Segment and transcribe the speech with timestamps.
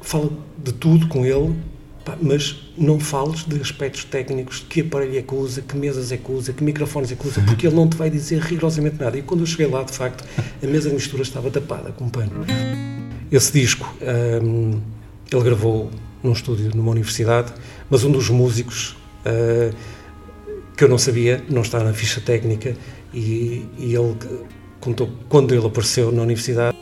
[0.00, 0.30] fala
[0.62, 1.54] de tudo com ele,
[2.22, 6.32] mas não fales de aspectos técnicos, que aparelho é que usa, que mesas é que
[6.32, 9.18] usa, que microfones é que usa, porque ele não te vai dizer rigorosamente nada.
[9.18, 10.24] E quando eu cheguei lá, de facto,
[10.62, 12.46] a mesa de mistura estava tapada com um pano.
[13.30, 13.94] Esse disco
[14.42, 14.80] hum,
[15.30, 15.90] ele gravou
[16.22, 17.52] num estúdio numa universidade,
[17.90, 18.96] mas um dos músicos
[19.26, 19.74] uh,
[20.76, 22.74] que eu não sabia, não está na ficha técnica,
[23.12, 24.16] e, e ele
[24.80, 26.76] contou quando ele apareceu na universidade.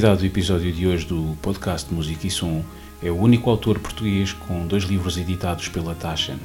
[0.00, 2.64] Convidado do episódio de hoje do podcast Música e Som
[3.02, 6.38] é o único autor português com dois livros editados pela Taschen,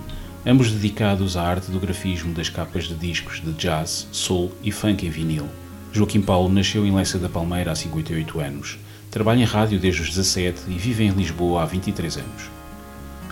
[0.46, 5.06] ambos dedicados à arte do grafismo das capas de discos de jazz, soul e funk
[5.06, 5.48] em vinil.
[5.94, 8.78] Joaquim Paulo nasceu em Leça da Palmeira há 58 anos,
[9.10, 12.50] trabalha em rádio desde os 17 e vive em Lisboa há 23 anos.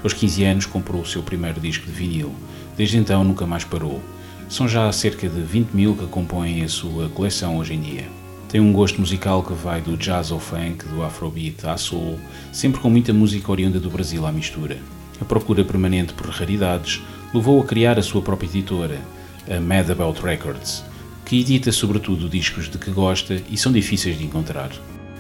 [0.02, 2.34] Aos 15 anos comprou o seu primeiro disco de vinil,
[2.78, 4.02] desde então nunca mais parou.
[4.48, 8.23] São já cerca de 20 mil que compõem a sua coleção hoje em dia.
[8.54, 12.20] Tem um gosto musical que vai do jazz ao funk, do afrobeat à soul,
[12.52, 14.78] sempre com muita música oriunda do Brasil à mistura.
[15.20, 17.02] A procura permanente por raridades
[17.34, 19.02] levou a criar a sua própria editora,
[19.50, 20.86] a Mad About Records,
[21.26, 24.70] que edita sobretudo discos de que gosta e são difíceis de encontrar.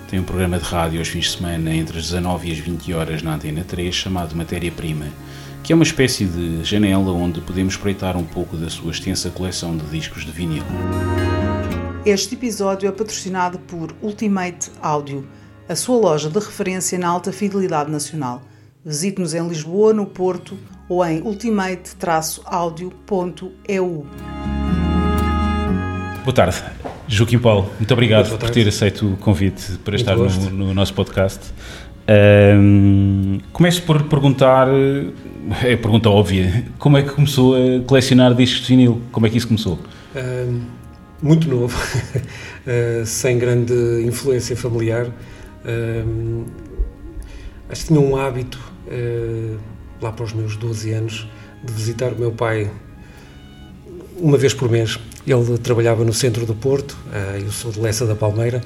[0.08, 2.94] Tem um programa de rádio aos fins de semana entre as 19 e as 20
[2.94, 5.08] horas na Antena 3 chamado Matéria Prima,
[5.64, 9.76] que é uma espécie de janela onde podemos espreitar um pouco da sua extensa coleção
[9.76, 10.64] de discos de vinil.
[12.06, 15.26] Este episódio é patrocinado por Ultimate Audio,
[15.70, 18.42] a sua loja de referência na alta fidelidade nacional.
[18.84, 20.58] Visite-nos em Lisboa, no Porto
[20.90, 24.06] ou em ultimate-audio.eu.
[26.26, 26.62] Boa tarde,
[27.08, 27.72] Joaquim Paulo.
[27.80, 31.40] Muito obrigado por ter aceito o convite para muito estar no, no, nosso podcast.
[32.60, 34.68] Um, começo por perguntar,
[35.64, 39.02] é a pergunta óbvia, como é que começou a colecionar discos de vinil?
[39.10, 39.80] Como é que isso começou?
[40.14, 40.83] Um
[41.24, 43.74] muito novo, uh, sem grande
[44.06, 45.08] influência familiar.
[45.08, 46.46] Uh,
[47.70, 49.58] acho que tinha um hábito, uh,
[50.02, 51.28] lá para os meus 12 anos,
[51.64, 52.70] de visitar o meu pai
[54.18, 55.00] uma vez por mês.
[55.26, 56.98] Ele trabalhava no centro do Porto,
[57.42, 58.62] eu sou de Lessa da Palmeira,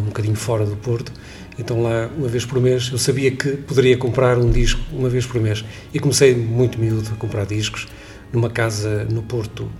[0.00, 1.12] um bocadinho fora do Porto,
[1.56, 5.24] então lá, uma vez por mês, eu sabia que poderia comprar um disco uma vez
[5.24, 5.64] por mês.
[5.92, 7.86] E comecei muito miúdo a comprar discos,
[8.32, 9.70] numa casa no Porto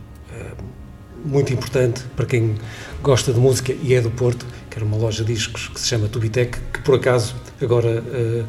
[1.25, 2.55] muito importante para quem
[3.03, 5.89] gosta de música e é do Porto, que era uma loja de discos que se
[5.89, 8.45] chama Tubitec, que por acaso agora uh,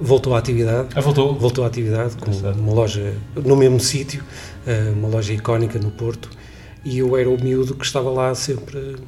[0.00, 0.88] voltou à atividade.
[0.94, 1.34] Ah, voltou?
[1.34, 4.22] Voltou à atividade, com uma loja no mesmo sítio,
[4.66, 6.30] uh, uma loja icónica no Porto,
[6.84, 8.98] e eu era o miúdo que estava lá sempre uh,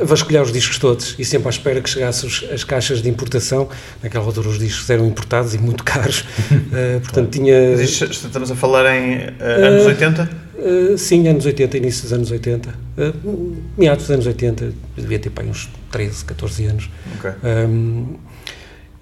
[0.00, 3.68] a vasculhar os discos todos e sempre à espera que chegassem as caixas de importação.
[4.02, 6.24] Naquela altura os discos eram importados e muito caros,
[7.02, 7.74] portanto tinha...
[7.74, 10.43] Estamos a falar em anos 80?
[10.56, 12.70] Uh, sim, anos 80, início dos anos 80.
[12.70, 13.12] Uh, eh,
[13.76, 16.90] meados dos anos 80, devia ter pai, uns 13, 14 anos.
[17.18, 17.32] Okay.
[17.42, 18.14] Um,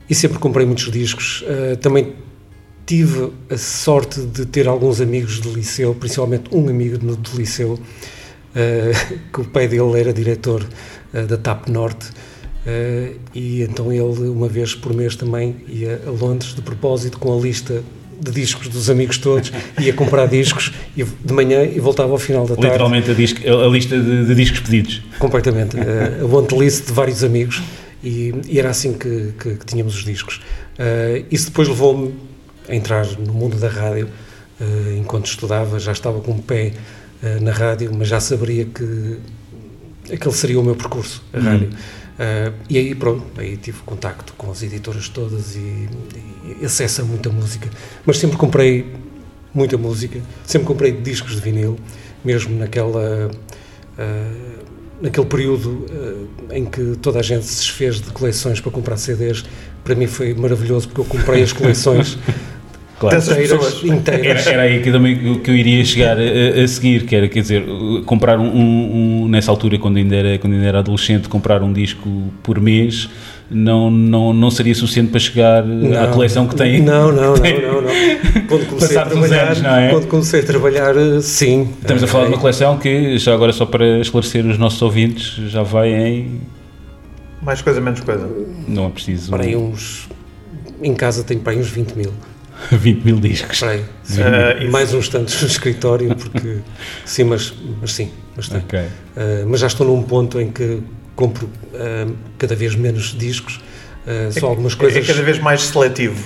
[0.09, 1.43] e sempre comprei muitos discos.
[1.43, 2.15] Uh, também
[2.87, 7.79] tive a sorte de ter alguns amigos de liceu, principalmente um amigo do, do liceu,
[9.33, 10.67] que o pai dele era diretor
[11.11, 12.11] da TAP Norte.
[13.35, 17.41] e então ele, uma vez por mês, também ia a Londres de propósito com a
[17.41, 17.83] lista
[18.23, 22.43] de discos dos amigos todos, ia comprar discos e, de manhã e voltava ao final
[22.43, 22.67] da tarde.
[22.67, 25.03] Literalmente a, a lista de, de, discos pedidos.
[25.19, 25.77] Completamente.
[25.79, 27.63] a want list de vários amigos
[28.03, 30.41] e, e era assim que, que, que, tínhamos os discos.
[30.79, 32.15] Uh, isso depois levou-me
[32.69, 34.09] a entrar no mundo da rádio.
[34.61, 36.73] Uh, enquanto estudava, já estava com o pé
[37.23, 39.19] uh, na rádio, mas já saberia que
[40.11, 41.45] aquele seria o meu percurso, a uhum.
[41.45, 41.69] rádio.
[41.69, 45.89] Uh, e aí, pronto, aí tive contacto com as editoras todas e,
[46.61, 47.69] e acesso a muita música.
[48.05, 48.87] Mas sempre comprei
[49.53, 51.77] muita música, sempre comprei discos de vinil,
[52.25, 53.31] mesmo naquela.
[53.99, 54.63] Uh,
[55.03, 59.45] naquele período uh, em que toda a gente se desfez de coleções para comprar CDs,
[59.83, 62.17] para mim foi maravilhoso porque eu comprei as coleções
[63.11, 63.19] claro.
[63.19, 64.47] inteiras, inteiras.
[64.47, 67.41] Era, era, aí que, também, que eu iria chegar a, a, seguir, que era, quer
[67.41, 67.65] dizer,
[68.07, 71.73] comprar um, um, um, nessa altura, quando ainda, era, quando ainda era adolescente, comprar um
[71.73, 72.09] disco
[72.43, 73.09] por mês
[73.53, 76.81] não, não, não seria suficiente para chegar não, à coleção que tem.
[76.81, 78.47] Não, não, não, não, não.
[78.49, 79.91] Quando comecei a trabalhar, anos, é?
[79.91, 81.69] quando comecei a trabalhar, sim.
[81.81, 82.27] Estamos a falar é.
[82.29, 86.41] de uma coleção que, já agora só para esclarecer os nossos ouvintes, já vai em...
[87.43, 88.29] Mais coisa, menos coisa.
[88.67, 89.31] Não é preciso...
[89.31, 90.09] Para aí uns...
[90.83, 92.13] Em casa tenho para aí uns 20 mil.
[92.73, 93.63] 20 mil discos.
[93.63, 93.81] Aí.
[93.81, 96.59] Uh, mais uns tantos no escritório, porque...
[97.05, 98.11] sim, mas, mas sim.
[98.37, 98.81] Mas, okay.
[98.81, 100.81] uh, mas já estou num ponto em que
[101.17, 103.61] compro uh, cada vez menos discos,
[104.05, 105.07] Uh, só algumas É coisas.
[105.07, 106.21] cada vez mais seletivo.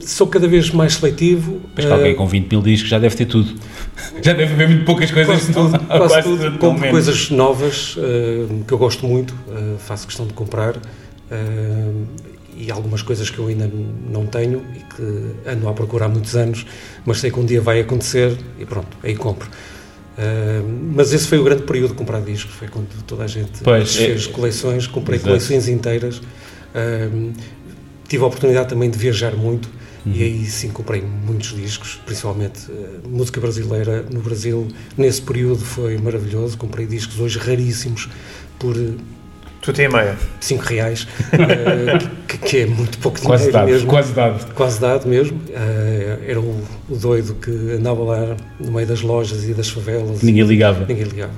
[0.00, 1.60] Sou cada vez mais seletivo.
[1.76, 3.52] Mas alguém uh, com 20 mil discos já deve ter tudo.
[4.22, 5.34] Já deve haver muito poucas coisas.
[5.34, 6.44] Quase tudo, não- quase tudo.
[6.44, 6.90] tudo, Compro menos.
[6.90, 10.76] coisas novas uh, que eu gosto muito, uh, faço questão de comprar.
[12.56, 13.70] Uh, e algumas coisas que eu ainda
[14.10, 16.66] não tenho e que ando à procura há muitos anos,
[17.04, 19.48] mas sei que um dia vai acontecer e pronto, aí compro.
[19.48, 23.62] Uh, mas esse foi o grande período de comprar discos, foi quando toda a gente
[23.62, 25.28] Pois, fez é- coleções, comprei Exato.
[25.30, 26.18] coleções inteiras.
[26.18, 27.32] Uh,
[28.08, 29.68] tive a oportunidade também de viajar muito
[30.06, 30.12] Uhum.
[30.14, 34.68] e aí sim comprei muitos discos, principalmente eh, música brasileira no Brasil.
[34.96, 36.56] Nesse período foi maravilhoso.
[36.56, 38.08] Comprei discos hoje raríssimos
[38.56, 38.76] por
[39.66, 40.16] Tudo e meia.
[40.38, 41.98] 5 reais, eh,
[42.28, 43.88] que, que é muito pouco dinheiro Quase dado, mesmo.
[43.88, 44.54] quase dado.
[44.54, 45.42] Quase dado mesmo.
[45.50, 50.22] Eh, era o, o doido que andava lá no meio das lojas e das favelas.
[50.22, 50.86] Ninguém ligava.
[50.86, 51.32] Ninguém ligava.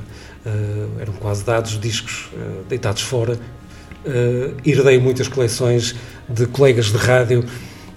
[0.45, 0.51] Eh,
[1.01, 2.29] eram quase dados, discos
[2.69, 3.39] deitados fora.
[4.63, 5.95] Herdei muitas coleções
[6.29, 7.47] de colegas de rádio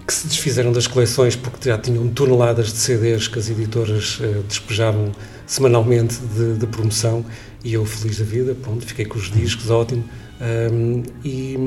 [0.08, 5.12] que se desfizeram das coleções porque já tinham toneladas de CDs que as editoras despejavam
[5.52, 7.26] semanalmente de, de promoção
[7.64, 10.04] e eu feliz da vida, pronto, fiquei com os discos, ótimo.
[10.40, 11.58] Ahm, e,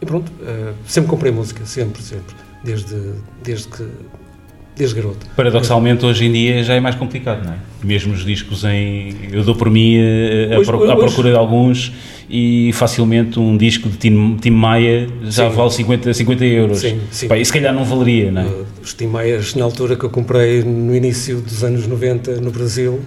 [0.00, 2.94] e pronto, eh, sempre comprei música, sempre, sempre, desde,
[3.42, 3.84] desde que
[4.76, 5.26] desde garoto.
[5.34, 7.56] Paradoxalmente, hoje em dia já é mais complicado, não é?
[7.82, 9.16] Mesmo os discos em.
[9.32, 11.92] Eu dou por mim eh, a, Hoje- pro- à hoje- procura de alguns
[12.28, 15.56] e facilmente um disco de Tim, Tim Maia já Sim.
[15.56, 16.78] vale 50, 50 euros.
[16.80, 17.28] Sim, sim.
[17.28, 18.44] Pá, e se calhar não valeria, não é?
[18.46, 22.50] Uh, Os Tim Maias, na altura que eu comprei no início dos anos 90 no
[22.50, 23.00] Brasil,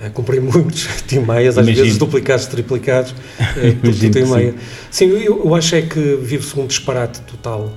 [0.00, 1.84] uh, comprei muitos Tim Maias, às Imagino.
[1.84, 4.54] vezes duplicados, triplicados, tudo Imagino Tim Maia.
[4.90, 7.70] Sim, eu, eu acho é que vive-se um disparate total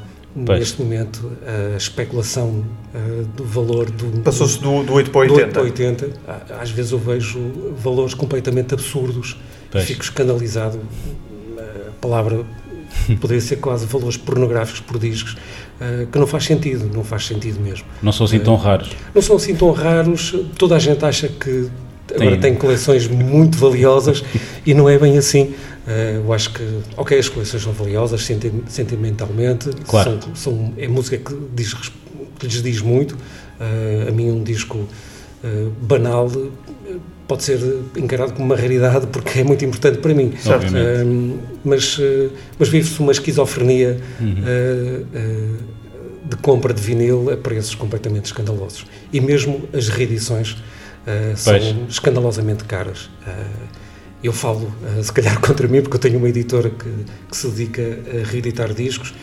[0.46, 0.60] Pois.
[0.60, 1.30] neste momento,
[1.74, 2.64] a especulação
[2.96, 4.22] uh, do valor do...
[4.22, 5.62] Passou-se do, do 8 para do 80.
[5.62, 6.10] 80.
[6.58, 7.38] Às vezes eu vejo
[7.76, 9.36] valores completamente absurdos
[9.72, 9.86] Pois.
[9.86, 10.80] fico escandalizado.
[11.88, 12.44] A palavra
[13.20, 15.38] poderia ser quase valores pornográficos por discos,
[15.80, 17.86] eh, que não faz sentido, não faz sentido mesmo.
[18.02, 18.90] Não são assim tão raros.
[19.16, 21.70] Não são assim tão raros, toda a gente acha que
[22.14, 22.40] agora Tem.
[22.42, 24.24] tem coleções muito valiosas
[24.66, 25.54] e não é bem assim.
[25.88, 26.64] Eh, eu acho que,
[26.98, 30.20] ok, as coleções são valiosas senti- sentimentalmente, Claro.
[30.22, 33.18] são, são- é música que, diz, que lhes diz muito.
[33.60, 34.88] Eh, a mim, um disco
[35.44, 36.96] eh, banal eh,
[37.32, 37.60] pode ser
[37.96, 40.34] encarado como uma raridade porque é muito importante para mim.
[40.76, 41.04] Eh,
[41.64, 42.28] mas eh,
[42.60, 44.36] mas vive-se uma esquizofrenia Uhum.
[44.46, 45.02] eh,
[46.30, 48.86] de compra de vinil a preços completamente escandalosos.
[49.14, 50.58] E mesmo as reedições
[51.36, 51.54] são
[51.90, 53.10] escandalosamente caras.
[54.24, 56.90] Eu falo, se calhar, contra mim, porque eu tenho uma editora que,
[57.30, 59.14] que se dedica a reeditar discos,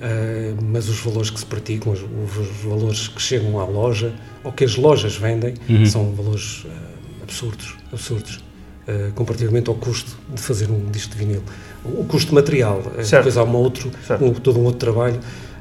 [0.00, 4.12] eh, mas os valores que se praticam, os, os valores que chegam à loja,
[4.44, 5.84] ou que as lojas vendem, Uhum.
[5.86, 6.95] são valores eh,
[7.30, 8.40] absurdos, absurdos,
[8.86, 11.42] eh, comparativamente ao custo de fazer um disco de vinil.
[11.84, 13.24] O, custo material, eh, Certo.
[13.24, 13.90] depois há uma outro,
[14.20, 15.18] um- todo um outro trabalho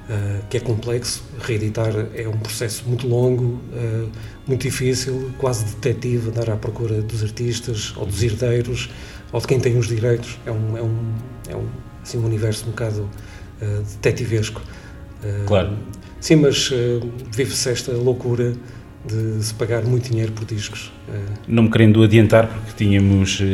[0.08, 4.06] eh, que é complexo, reeditar é um processo muito longo, eh,
[4.48, 8.90] muito difícil, quase detetive, andar à procura dos artistas, ou dos herdeiros,
[9.32, 11.14] ou de quem tem os direitos, é um, é um,
[11.50, 11.66] é um,
[12.04, 13.10] assim, um universo um bocado
[13.94, 14.62] detetivesco.
[15.48, 15.76] Claro.
[16.22, 17.00] Sim, mas eh,
[17.32, 18.54] vive-se esta loucura
[19.08, 20.92] de se pagar muito dinheiro por discos.
[21.10, 23.46] eh, Não me querendo adiantar, porque tínhamos eh,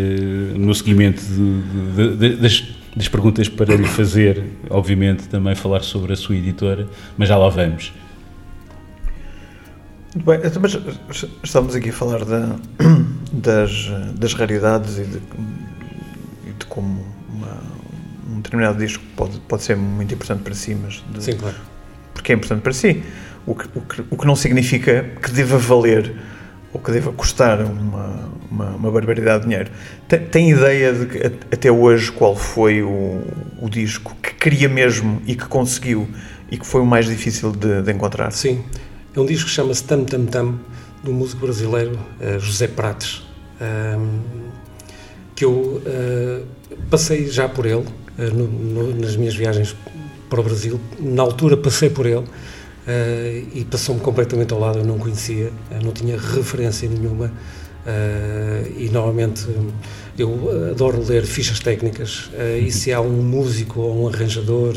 [0.58, 2.64] no seguimento de- de- de- das,
[2.96, 7.50] das perguntas para lhe fazer, obviamente, também falar sobre a sua editora, mas já lá
[7.50, 7.94] vamos.
[10.14, 12.56] Muito bem, então, mas estamos aqui a falar da-
[13.32, 15.18] das, das raridades e de,
[16.48, 17.62] e de como uma-
[18.30, 21.56] um determinado disco pode, pode ser muito importante para si, mas de- sim, claro.
[22.14, 23.04] porque é importante para si.
[23.46, 26.14] O que, o que, o que não significa que deva valer
[26.74, 29.72] ou que deva custar uma, uma, uma barbaridade de dinheiro.
[30.08, 31.18] Tem, tem ideia de que
[31.54, 33.22] até hoje qual foi o,
[33.62, 36.08] o disco que queria mesmo e que conseguiu
[36.50, 38.32] e que foi o mais difícil de, de encontrar?
[38.32, 38.64] Sim,
[39.16, 40.60] é um disco que chama-se Tam Tam Tam,
[41.04, 43.24] do músico brasileiro eh, José Prates,
[43.60, 44.20] ahm,
[45.36, 46.42] que eu eh,
[46.90, 47.86] passei já por ele
[48.18, 49.76] eh, no- no- nas minhas viagens
[50.30, 50.80] para o Brasil.
[51.00, 52.24] Na altura passei por ele
[52.88, 57.32] eh, e passou-me completamente ao lado, eu não conhecia, eh, não tinha referência nenhuma.
[57.86, 59.48] eh, e normalmente
[60.18, 64.76] eu adoro ler fichas técnicas eh, e se há um músico ou um arranjador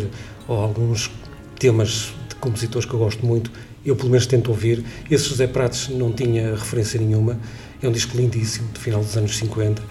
[0.48, 1.10] ou alguns
[1.58, 3.50] temas de compositores que eu gosto muito,
[3.84, 4.82] eu pelo menos tento ouvir.
[5.10, 7.38] Esse José Prates não tinha referência nenhuma,
[7.82, 9.82] é um disco lindíssimo, do final dos anos 50,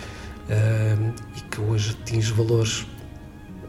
[0.50, 0.96] eh,
[1.38, 2.86] e que hoje atinge valores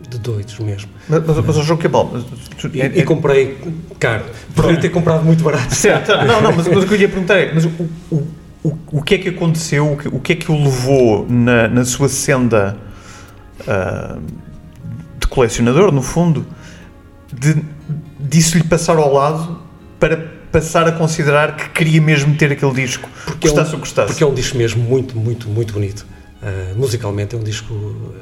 [0.08, 0.90] de doidos mesmo.
[1.08, 3.58] Mas, mas, mas o jogo que é tu- E, é- e comprei
[3.98, 5.74] caro, poderia ter comprado muito barato.
[5.74, 7.70] Certo, não, não, mas, mas o que eu ia perguntar é, mas o,
[8.10, 8.16] o,
[8.62, 11.68] o, o que é que aconteceu, o que, o que é que o levou na,
[11.68, 12.76] na sua senda
[13.66, 14.18] ah,
[15.18, 16.46] de colecionador, no fundo,
[17.32, 17.56] de,
[18.18, 19.60] disso lhe passar ao lado
[19.98, 20.16] para
[20.50, 23.88] passar a considerar que queria mesmo ter aquele disco, porque custasse é um, o que
[23.88, 24.08] custasse.
[24.08, 26.06] Porque é um disco mesmo muito, muito, muito bonito.
[26.42, 28.14] Uh, musicalmente é um disco uh,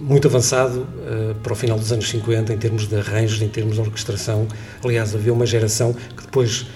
[0.00, 3.74] muito avançado uh, para o final dos anos 50 em termos de arranjos, em termos
[3.74, 4.48] de orquestração.
[4.82, 6.66] Aliás, havia uma geração que depois,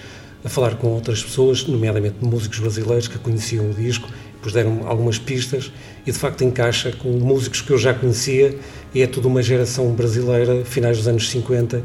[0.43, 5.17] a falar com outras pessoas, nomeadamente músicos brasileiros que conheciam o disco, depois deram algumas
[5.17, 5.71] pistas
[6.05, 8.57] e de facto encaixa com músicos que eu já conhecia
[8.93, 11.81] e é toda uma geração brasileira, finais dos anos 50,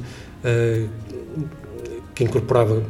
[2.14, 2.84] que incorporava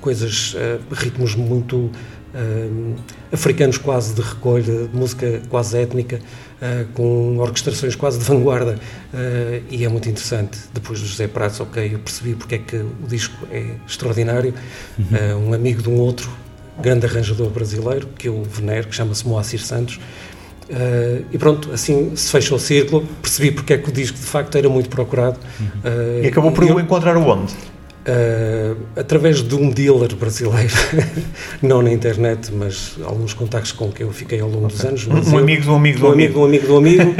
[0.00, 0.54] coisas,
[0.92, 1.90] ritmos muito
[2.34, 2.96] uh,
[3.32, 6.20] africanos quase de recolha, de música quase étnica, uh,
[6.94, 8.78] com orquestrações quase de vanguarda,
[9.14, 10.58] uh, e é muito interessante.
[10.72, 14.54] Depois do José Pratos, ok, eu percebi porque é que o disco é extraordinário.
[14.98, 15.48] Uhum.
[15.48, 16.30] um amigo de um outro
[16.80, 19.98] grande arranjador brasileiro, que eu venero, que chama-se Moacir Santos,
[20.70, 24.24] Uh, e pronto, assim se fecha o círculo, percebi porque é que o disco de
[24.24, 25.36] facto era muito procurado.
[25.60, 27.52] Uh, e acabou por o encontrar onde?
[28.00, 30.72] Uh, através de um dealer brasileiro,
[31.60, 34.76] não na internet, mas alguns contactos com que eu fiquei ao longo okay.
[34.76, 35.06] dos anos.
[35.06, 36.32] Um, um amigo do amigo do um amigo.
[36.32, 37.14] do amigo do amigo,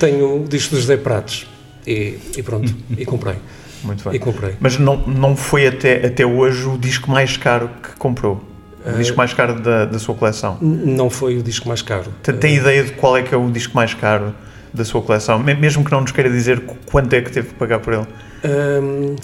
[0.00, 1.46] tenho o disco do José Pratos
[1.86, 3.36] e, e pronto, e comprei.
[3.84, 4.14] Muito bem.
[4.14, 4.54] E comprei.
[4.58, 8.42] Mas não, não foi até, até hoje o disco mais caro que comprou?
[8.84, 10.58] O disco mais caro da, da sua coleção?
[10.60, 12.12] Não foi o disco mais caro.
[12.22, 14.34] Tem, tem ideia de qual é que é o disco mais caro
[14.74, 15.38] da sua coleção?
[15.38, 18.06] Mesmo que não nos queira dizer quanto é que teve que pagar por ele?
[18.44, 19.14] Um,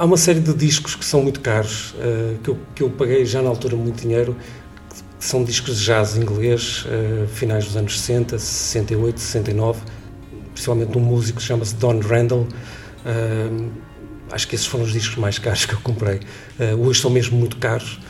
[0.00, 3.22] Há uma série de discos que são muito caros, uh, que, eu, que eu paguei
[3.26, 4.34] já na altura muito dinheiro,
[5.18, 9.82] que são discos de jazz inglês, uh, finais dos anos 60, 68, 69,
[10.54, 12.48] principalmente um músico que chama-se Don Randall.
[13.04, 13.70] Uh,
[14.32, 16.20] acho que esses foram os discos mais caros que eu comprei.
[16.78, 18.00] hoje são mesmo muito caros,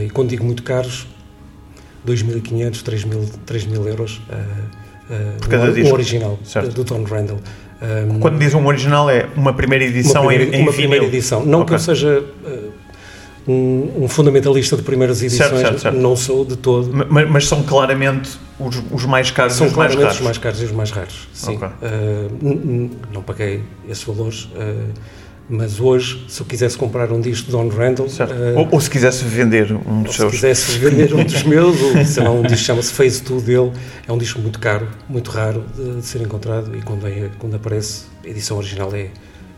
[0.00, 1.08] e quando digo muito caros,
[2.06, 4.22] 2.500, 3.000 3 mil euros.
[5.40, 5.92] Por cada um, disco.
[5.92, 6.72] Original certo.
[6.72, 7.40] do Don Randall.
[7.82, 11.04] Um, Quando diz um original é uma primeira edição uma primeira, em, em Uma primeira
[11.04, 11.44] edição.
[11.44, 11.68] Não okay.
[11.68, 12.72] que eu seja uh,
[13.50, 15.98] um, um, fundamentalista de primeiras edições, certo, certo, certo.
[15.98, 17.06] não sou de todo.
[17.08, 20.14] Mas, mas são claramente os, os, mais caros são e os mais raros.
[20.14, 21.56] os mais caros e os mais raros, sim.
[21.56, 21.68] Okay.
[21.68, 24.44] Uh, não paguei esses valores.
[24.44, 24.92] Uh,
[25.52, 28.06] mas hoje, se eu quisesse comprar um disco de Don Randall...
[28.06, 30.30] Uh, ou, ou, se quisesse vender um dos seus...
[30.30, 33.70] Se quisesse vender um dos meus, ou sei lá, um disco chama-se Phase 2 dele,
[34.08, 37.54] é um disco muito caro, muito raro de, de ser encontrado, e quando, é, quando
[37.54, 39.10] aparece, a edição original é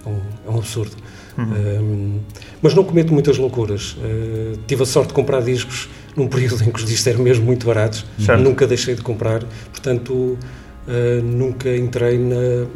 [0.04, 0.96] um, é um absurdo.
[1.38, 1.44] Uhum.
[1.44, 2.20] Um,
[2.60, 3.92] mas não cometo muitas loucuras.
[3.92, 7.44] Uh, tive a sorte de comprar discos num período em que os discos eram mesmo
[7.44, 8.42] muito baratos, certo.
[8.42, 12.66] nunca deixei de comprar, portanto, uh, nunca entrei na,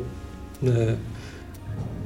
[0.63, 0.97] na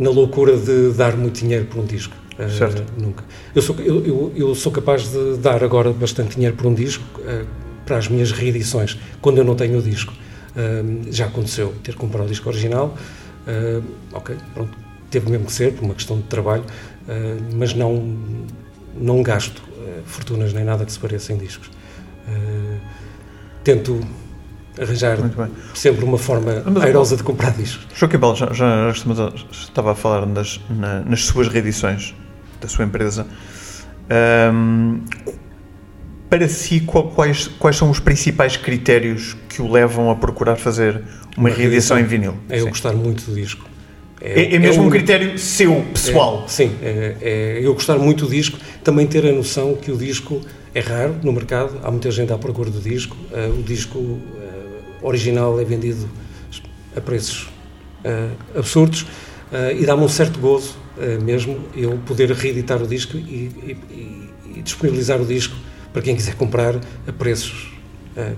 [0.03, 2.15] na loucura de dar muito dinheiro por um disco.
[2.39, 2.81] Eh, certo.
[2.81, 3.25] Uh, nunca.
[3.55, 7.05] Eu sou, eu, eu, eu, sou capaz de dar agora bastante dinheiro por um disco
[7.21, 7.47] uh,
[7.87, 10.13] para as minhas reedições, quando eu não tenho o disco.
[10.13, 12.97] Uh, já aconteceu ter comprado o disco original,
[14.13, 14.77] ok, pronto,
[15.11, 16.63] teve mesmo que ser, por uma questão de trabalho,
[17.53, 18.17] mas não,
[18.97, 19.61] não gasto
[20.05, 21.69] fortunas nem nada que se pareça em discos.
[23.65, 23.99] tento
[24.81, 25.19] arranjar
[25.75, 27.87] sempre uma forma Mas, airosa de comprar discos.
[27.95, 28.93] Joaquim Belo, já, já,
[29.51, 32.15] estava a falar nas, na, nas suas reedições
[32.61, 33.27] da sua empresa.
[34.53, 35.01] Um,
[36.31, 41.03] para si, quais, quais são os principais critérios que o levam a procurar fazer
[41.37, 42.35] uma, uma reedição, reedição em vinil?
[42.49, 43.67] É eu gostar muito do disco.
[44.19, 46.45] É, é, é mesmo é um, critério seu, pessoal?
[46.47, 49.97] É, sim, é, é, eu gostar muito do disco, também ter a noção que o
[49.97, 50.41] disco
[50.75, 53.99] é raro no mercado, há muita gente à procura do disco, uh, o disco
[55.03, 56.09] original é vendido
[56.97, 57.49] a preços
[58.05, 63.17] uh, absurdos uh, e dá-me um certo gozo uh, mesmo eu poder reeditar o disco
[63.17, 63.77] e, e,
[64.57, 65.57] e, disponibilizar o disco
[65.93, 67.71] para quem quiser comprar a preços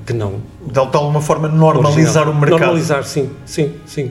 [0.06, 0.40] que não.
[0.64, 2.30] De alguma forma normalizar original.
[2.30, 2.60] o mercado.
[2.60, 4.08] Normalizar, sim, sim, sim.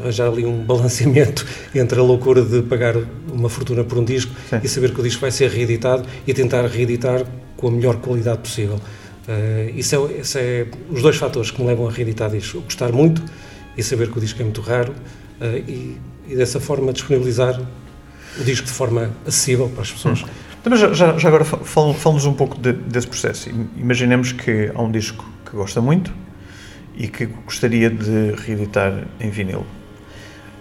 [0.00, 2.94] Arranjar ali um balanceamento entre a loucura de pagar
[3.32, 4.60] uma fortuna por um disco sim.
[4.62, 7.24] e saber que o disco vai ser reeditado e tentar reeditar
[7.56, 8.80] com a melhor qualidade possível.
[9.28, 12.62] Uh, isso, é, isso é os dois fatores que me levam a reeditar discos.
[12.62, 13.22] Gostar muito
[13.76, 14.92] e saber que o disco é muito raro
[15.40, 17.60] uh, e, e, dessa forma disponibilizar
[18.38, 20.22] o disco de forma acessível para as pessoas.
[20.22, 20.76] Hum.
[20.76, 23.48] Já, já, já, agora falamos um pouco de, desse processo.
[23.76, 26.12] Imaginemos que há um disco que gosta muito
[26.96, 29.64] e que gostaria de reeditar em vinil.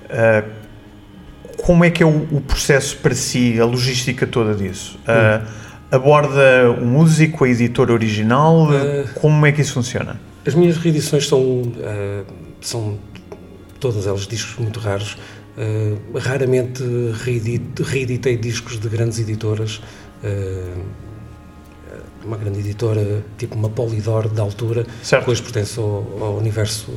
[0.05, 0.65] Uh,
[1.57, 4.99] como é que é o, o, processo para si, a logística toda disso?
[5.07, 8.67] Hum aborda o músico, a editora original?
[8.67, 10.19] Uh, Como é que isso funciona?
[10.45, 12.25] As minhas reedições são, uh,
[12.61, 12.97] são
[13.79, 15.17] todas elas discos muito raros.
[15.57, 16.83] Uh, raramente
[17.23, 19.81] reedit, reeditei discos de grandes editoras.
[22.23, 25.21] uma grande editora, tipo uma Polydor da altura, certo.
[25.21, 26.91] depois pertence ao, ao universo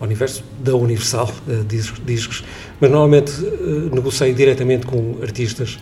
[0.00, 2.44] ao universo da Universal uh, discos, discos,
[2.80, 5.78] mas normalmente uh, negociei diretamente com artistas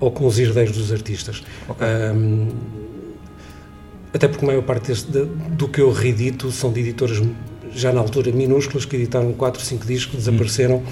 [0.00, 1.42] ou com os herdeiros dos artistas.
[1.68, 1.86] Okay.
[2.14, 2.48] Um,
[4.12, 7.22] até porque a maior parte deste, de, do que eu reedito são de editoras
[7.72, 10.18] já na altura minúsculas que editaram 4, 5 discos, hum.
[10.18, 10.82] desapareceram, ou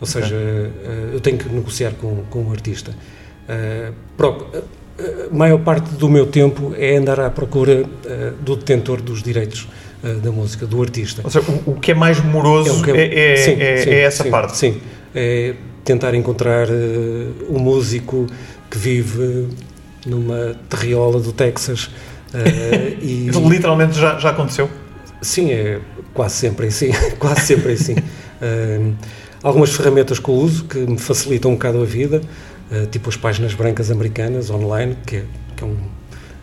[0.00, 0.22] okay.
[0.22, 2.92] seja, uh, eu tenho que negociar com, com o artista.
[3.48, 7.84] a maior parte do meu tempo é andar à procura
[8.40, 9.68] do detentor dos direitos
[10.02, 11.22] uh, da música, do artista.
[11.24, 14.00] Ou seja, o, o que é mais moroso é, é, é, sim, é, sim, é
[14.00, 14.56] essa sim, parte.
[14.56, 14.80] Sim,
[15.14, 15.54] é
[15.88, 18.26] tentar encontrar uh, um músico
[18.70, 19.48] que vive
[20.04, 21.84] numa terriola do Texas.
[22.34, 24.68] Uh, e, Literalmente já, já aconteceu?
[25.22, 25.80] Sim, é
[26.12, 27.94] quase sempre assim, quase sempre assim.
[27.94, 28.94] Uh,
[29.42, 32.20] algumas ferramentas que eu uso que me facilitam um bocado a vida,
[32.70, 35.24] uh, tipo as páginas brancas americanas online, que é,
[35.56, 35.76] que é um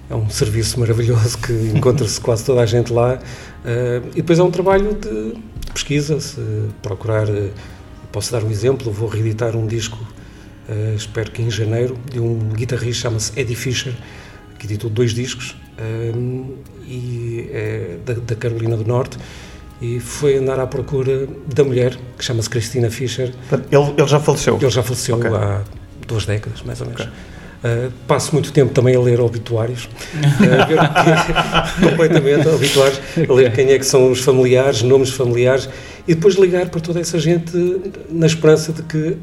[0.08, 3.20] é um serviço maravilhoso que encontra-se quase toda a gente lá.
[3.64, 5.34] Uh, e depois é um trabalho de,
[5.74, 6.40] pesquisa, se
[6.82, 7.28] procurar.
[7.30, 7.50] Uh,
[8.16, 9.98] posso dar um exemplo, vou reeditar um disco,
[10.70, 13.94] uh, espero que em janeiro, de um guitarrista chama-se Eddie Fisher,
[14.58, 15.54] que editou dois discos,
[16.88, 19.18] e é da, da, Carolina do Norte.
[19.82, 23.34] E foi andar à procura da mulher, que chama-se Cristina Fischer.
[23.70, 24.56] Ele, ele já faleceu?
[24.56, 25.30] Ele já faleceu okay.
[25.30, 25.62] há
[26.08, 27.02] duas décadas, mais ou menos.
[27.02, 27.14] Okay.
[27.66, 33.52] Uh, passo muito tempo também a ler obituários, uh, ver que, completamente obituários, a ler
[33.52, 35.68] quem é que são os familiares, nomes familiares,
[36.08, 37.52] e depois ligar para toda essa gente
[38.10, 39.18] na esperança de que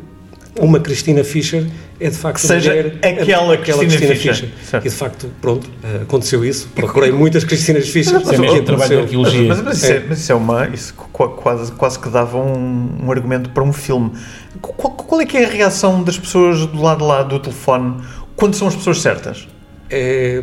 [0.59, 1.67] uma Cristina Fischer
[1.99, 4.49] é de facto Seja mulher, aquela, é, aquela Cristina, Cristina Fischer.
[4.51, 4.81] Fischer.
[4.81, 6.69] E de facto, pronto, uh, aconteceu isso.
[6.75, 8.15] Procurei muitas Cristinas Fischer.
[8.15, 9.49] Mas, mas, é trabalho de arqueologia.
[9.49, 10.69] Mas, mas, isso é, mas, isso é, uma.
[10.69, 14.13] Isso quase, quase que dava um, um argumento para um filme.
[14.61, 18.03] Qual, qual, é que é a reação das pessoas do lado de lá do telefone
[18.37, 19.49] quando são as pessoas certas?
[19.89, 20.43] É,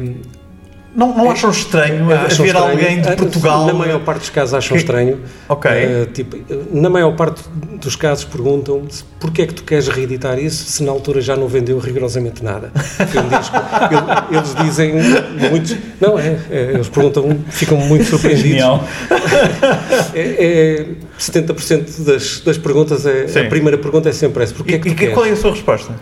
[0.95, 2.57] não, não é, acham estranho acham haver estranho.
[2.57, 3.65] alguém de Portugal?
[3.65, 4.83] Na maior parte dos casos acham que...
[4.83, 5.19] estranho.
[5.47, 5.71] Ok.
[5.71, 6.37] Uh, tipo,
[6.71, 7.43] na maior parte
[7.79, 8.87] dos casos perguntam
[9.19, 12.71] porquê é que tu queres reeditar isso se na altura já não vendeu rigorosamente nada.
[14.31, 14.93] eles dizem
[15.49, 15.75] muitos...
[16.01, 18.81] Não, é, é, eles perguntam, ficam muito surpreendidos.
[20.13, 20.85] É, é
[21.19, 24.53] 70% das, das perguntas, é, a primeira pergunta é sempre essa.
[24.53, 25.93] Porquê e, é que tu e qual é a sua resposta?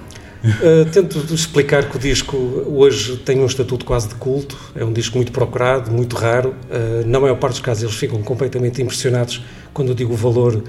[0.47, 4.93] Uh, tento explicar que o disco hoje tem um estatuto quase de culto, é um
[4.93, 6.55] disco muito procurado, muito raro.
[6.69, 10.63] Uh, na maior parte dos casos, eles ficam completamente impressionados quando eu digo o valor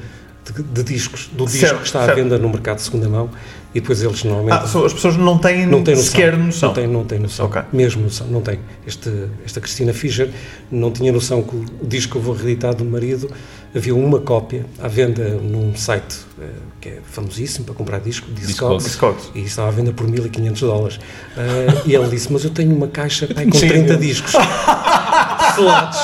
[0.52, 2.12] de, de discos, do disco certo, que está certo.
[2.12, 3.30] à venda no mercado de segunda mão
[3.74, 4.54] e depois eles normalmente.
[4.54, 6.68] Ah, as pessoas não têm, não têm noção, sequer noção.
[6.68, 7.46] Não têm, não têm noção.
[7.46, 7.62] Okay.
[7.72, 8.58] Mesmo noção, não têm.
[8.86, 9.10] Este,
[9.44, 10.30] esta Cristina Fischer
[10.70, 13.30] não tinha noção que o disco que eu vou reeditar do marido
[13.74, 16.44] havia uma cópia à venda num site uh,
[16.80, 19.30] que é famosíssimo para comprar disco, Discogs, Discogs.
[19.34, 20.96] e estava à venda por 1500 dólares.
[20.96, 24.32] Uh, e ele disse: Mas eu tenho uma caixa pai, com 30 discos.
[25.54, 25.98] Selados.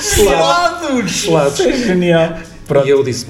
[0.00, 1.12] Selados!
[1.12, 1.60] Selados.
[1.60, 2.38] É genial.
[2.66, 2.86] Pronto.
[2.86, 3.26] E eu disse: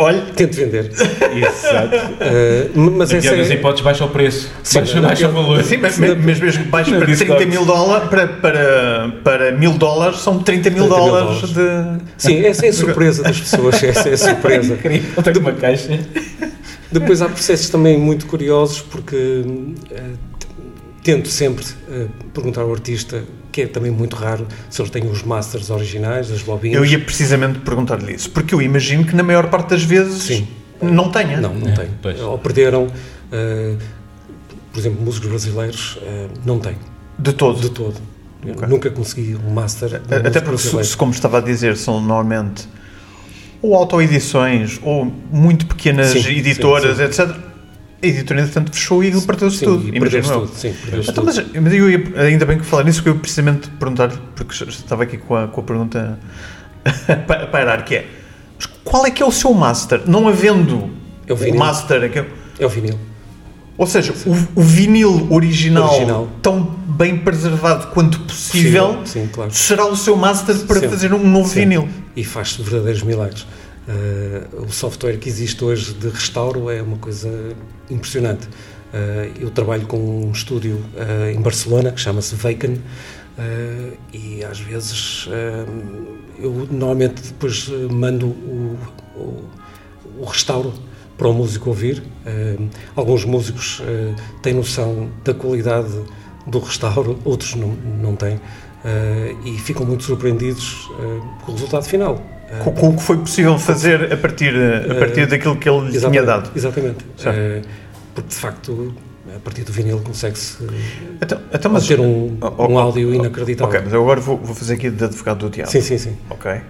[0.00, 0.90] Olha, tente vender.
[0.90, 1.96] Exato.
[1.96, 3.52] Uh, mas essa é...
[3.52, 5.62] hipóteses baixa o preço, sim, baixa, baixa o valor.
[5.62, 10.42] Sim, mas, mas mesmo baixa para 30 mil dólares, para, para, para mil dólares, são
[10.42, 12.04] 30 mil 30 dólares, mil dólares de...
[12.16, 14.74] Sim, essa é a surpresa das pessoas, essa é a surpresa.
[14.74, 16.00] Incrível, tenho uma caixa.
[16.90, 20.18] Depois há processos também muito curiosos, porque uh,
[21.04, 25.22] tento sempre uh, perguntar ao artista que é também muito raro, se eles têm os
[25.22, 26.76] masters originais, as bobinas.
[26.76, 30.48] Eu ia precisamente perguntar-lhe isso, porque eu imagino que na maior parte das vezes Sim.
[30.80, 31.40] não tenha.
[31.40, 32.22] Não, não é, tem.
[32.22, 33.78] Ou perderam, uh,
[34.72, 36.76] por exemplo, músicos brasileiros, uh, não tem.
[37.18, 37.60] De todo?
[37.60, 37.96] De todo.
[38.42, 38.68] Okay.
[38.68, 40.00] Nunca consegui um master.
[40.10, 42.66] Até porque, se, como estava a dizer, são normalmente
[43.60, 47.22] ou autoedições ou muito pequenas sim, editoras, sim, sim.
[47.22, 47.49] etc
[48.02, 49.88] a editora, entretanto, fechou e perdeu-se tudo.
[49.88, 51.26] E perdeu tudo, sim, perdeu então, tudo.
[51.26, 55.02] Mas, mas eu ia, ainda bem que falar nisso, que eu precisamente perguntar, porque estava
[55.02, 56.18] aqui com a, com a pergunta
[57.26, 58.06] para pairar, que é,
[58.84, 60.02] qual é que é o seu master?
[60.06, 60.90] Não havendo
[61.26, 62.04] é o, o master...
[62.04, 62.18] É, que
[62.58, 62.98] é, o vinil.
[63.76, 69.50] Ou seja, o, o vinil original, original, tão bem preservado quanto possível, sim, claro.
[69.50, 71.88] será o seu master para fazer um novo vinil.
[72.14, 73.46] E faz verdadeiros milagres.
[73.88, 77.56] Uh, o software que existe hoje de restauro é uma coisa
[77.90, 78.46] impressionante.
[78.46, 82.76] Uh, eu trabalho com um estúdio uh, em Barcelona que chama-se Vacan
[84.12, 85.26] e às vezes
[86.38, 88.78] eu normalmente depois mando o,
[89.16, 89.44] o,
[90.18, 90.74] o, restauro
[91.16, 92.02] para o músico ouvir.
[92.94, 93.80] alguns músicos
[94.42, 95.88] têm noção da qualidade
[96.46, 98.38] do restauro, outros não, não têm.
[99.46, 100.90] e ficam muito surpreendidos
[101.46, 102.22] com o resultado final
[102.58, 104.52] com, com, o que foi possível fazer a partir,
[104.90, 106.50] a partir daquilo que ele lhe tinha dado.
[106.54, 107.04] Exatamente.
[107.04, 107.62] Uh,
[108.14, 108.94] porque, de facto,
[109.34, 110.58] a partir do vinil consegue-se
[111.22, 113.68] então, então, mas, ter um, oh, um áudio inacreditável.
[113.68, 115.70] Ok, mas eu agora vou, vou fazer aqui de advogado do diabo.
[115.70, 116.16] Sim, sim, sim.
[116.28, 116.60] Ok.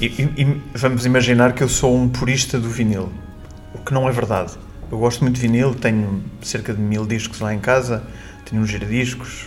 [0.00, 3.08] E, e- e vamos imaginar que eu sou um purista do vinil,
[3.74, 4.52] o que não é verdade.
[4.90, 8.02] Eu gosto muito de vinil, tenho cerca de mil discos lá em casa,
[8.48, 9.46] tenho uns giradiscos,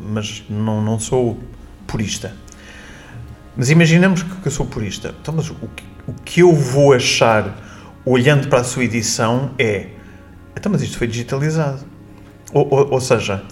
[0.00, 1.38] mas não, não sou
[1.86, 2.34] purista.
[3.56, 5.14] Mas imaginemos que que eu sou purista.
[5.20, 7.56] Então, mas o que, o que eu vou achar
[8.04, 9.88] olhando para a sua edição é.
[10.56, 11.84] Então, mas isto foi digitalizado.
[12.52, 13.42] Ou, ou- ou seja,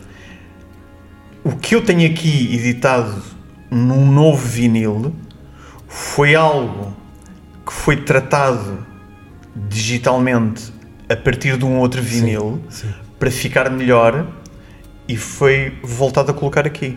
[1.44, 3.22] o que eu tenho aqui editado
[3.70, 5.12] num novo vinil
[5.88, 6.94] foi algo
[7.66, 8.86] que foi tratado
[9.68, 10.72] digitalmente
[11.08, 12.88] a partir de um outro vinil sim.
[13.18, 14.26] para ficar melhor
[15.08, 16.96] e foi voltado a colocar aqui.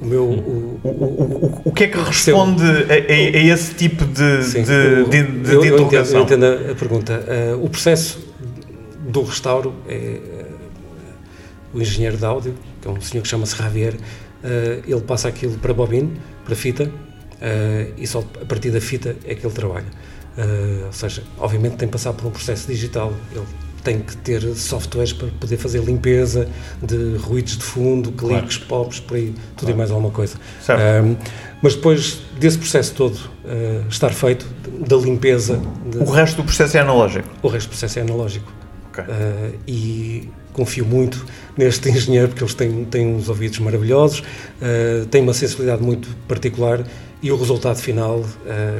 [0.00, 0.24] O meu.
[0.24, 5.52] O, O, o, o, o que é que responde a, esse tipo de, sim, de,
[5.52, 6.20] eu, interrogação?
[6.20, 7.24] eu entendo a, pergunta.
[7.26, 8.18] Eh, o processo
[9.08, 9.94] do restauro é.
[9.94, 10.44] eh,
[11.72, 13.94] o engenheiro de áudio, que é um senhor que chama-se Javier,
[14.42, 16.12] eh, ele passa aquilo para bobine,
[16.44, 16.90] para fita,
[17.98, 19.86] e só a partir da fita é que ele trabalha.
[20.86, 23.12] Ou seja, obviamente tem que passar por um processo digital.
[23.32, 23.44] Ele
[23.84, 26.48] tem que ter softwares para poder fazer limpeza
[26.82, 30.36] de ruídos de fundo, cliques, pops, por aí, tudo e mais alguma coisa.
[31.04, 31.16] Um,
[31.62, 34.46] mas depois desse processo todo uh, estar feito,
[34.86, 37.28] da limpeza, de- O resto do processo é analógico.
[37.42, 38.50] o resto do processo é analógico.
[38.96, 39.04] Ok.
[39.04, 41.26] Uh, e confio muito
[41.56, 46.84] neste engenheiro, porque eles têm, têm uns ouvidos maravilhosos, uh, têm uma sensibilidade muito particular
[47.22, 48.18] e o resultado final.
[48.20, 48.26] uh,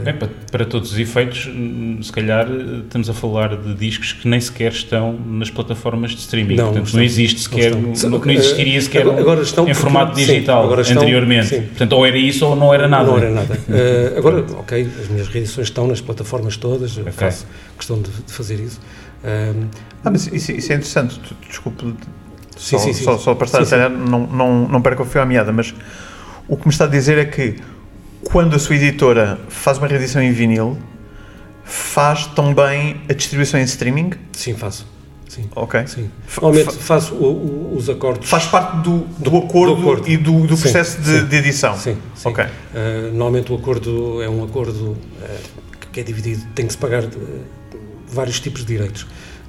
[0.04, 4.12] É, para, para todos os efeitos, hum, se calhar eh, estamos a falar de discos
[4.12, 6.54] que nem sequer estão nas plataformas de streaming.
[6.56, 8.10] Não, Portanto, não não, existe sequer, Não não, estão.
[8.10, 11.46] não existiria sequer Agora- agora estão em formato sim, digital agora estão- anteriormente.
[11.46, 11.62] sim.
[11.62, 13.06] Portanto, ou era isso ou não era nada.
[13.10, 13.54] Não era nada.
[13.66, 17.14] Uh, agora, ok, as minhas reedições estão nas plataformas todas, eu Ok.
[17.14, 17.46] faço
[17.78, 18.78] questão de, de fazer isso.
[19.24, 19.68] Um,
[20.04, 21.20] Ah, mas isso, isso é interessante.
[21.48, 21.94] Desculpe,
[22.56, 23.04] Sim, só, sim, sim.
[23.04, 25.74] só, só para estar Sim, a não, não, não perca o fio à meada, mas
[26.46, 27.56] o que me está a dizer é que
[28.24, 30.78] quando a sua editora faz uma reedição em vinil,
[31.64, 34.12] faz também a distribuição em streaming?
[34.32, 34.86] sim, faço.
[35.28, 35.48] Sim.
[35.56, 35.84] Ok.
[35.88, 36.08] Sim.
[36.40, 38.30] Normalmente fa- faço o- o- os acordes.
[38.30, 40.08] Faz parte do, do, acordo, do acordo.
[40.08, 41.26] e do, do Sim, processo de, sim.
[41.26, 41.76] de edição.
[41.76, 42.28] Sim, sim.
[42.28, 42.44] Ok.
[42.44, 42.48] Uh,
[43.08, 44.96] normalmente o acordo é um acordo uh,
[45.90, 47.10] que é dividido, tem que se pagar uh,
[48.14, 49.02] vários tipos de direitos.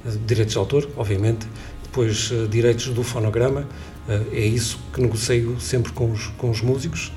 [0.04, 1.46] Uh, direitos de autor, obviamente,
[1.82, 6.60] depois uh, direitos do fonograma, uh, é isso que negocio sempre com os, com os
[6.60, 7.12] músicos,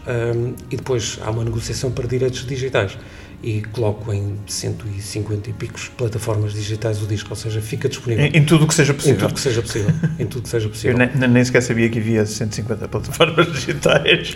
[0.70, 2.98] e depois há uma negociação para direitos digitais.
[3.41, 8.38] E coloco em 150 e picos plataformas digitais o disco, ou seja, fica disponível Em,
[8.39, 9.19] em tudo o que seja em possível.
[9.19, 9.93] tudo que seja possível.
[10.19, 10.97] em tudo que seja Eu possível.
[10.97, 14.36] nem, nem sequer sabia que havia 150 plataformas digitais.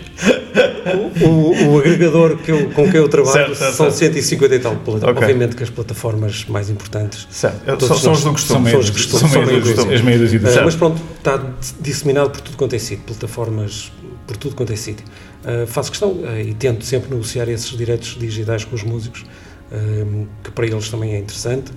[1.21, 4.13] O, o agregador que eu- com quem eu trabalho Certo, certo, são certo.
[4.15, 4.75] 150 e tal.
[4.77, 5.21] plata- Ok.
[5.23, 7.27] Obviamente que as plataformas mais importantes.
[7.29, 7.85] Certo.
[7.85, 8.71] São, são os do costume.
[8.71, 10.63] São os dúzia- costumes, são as meia dúzia de Certo.
[10.65, 11.43] mas pronto, está
[11.79, 13.91] disseminado por tudo quanto é sítio, plataformas
[14.25, 15.05] por tudo quanto é sítio.
[15.43, 19.25] Uh, faço questão uh, e tento sempre negociar esses direitos digitais com os músicos,
[19.71, 21.71] um, que para eles também é interessante.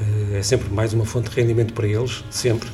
[0.00, 2.68] Uh, é sempre mais uma fonte de rendimento para eles, sempre.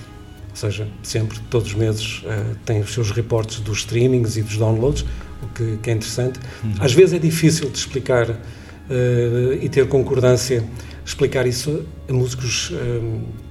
[0.51, 4.57] Ou seja, sempre, todos os meses, uh, têm os seus reportes dos streamings e dos
[4.57, 5.05] downloads,
[5.43, 6.41] o que, que é interessante.
[6.81, 10.65] Às vezes é difícil de explicar uh, e ter concordância,
[11.05, 12.73] explicar isso a músicos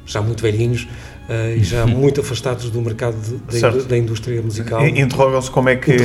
[0.06, 0.88] já muito velhinhos
[1.30, 3.16] uh, e já muito afastados do mercado
[3.50, 4.86] de- indú- da indústria musical.
[4.86, 5.98] In- Interrogam-se como é que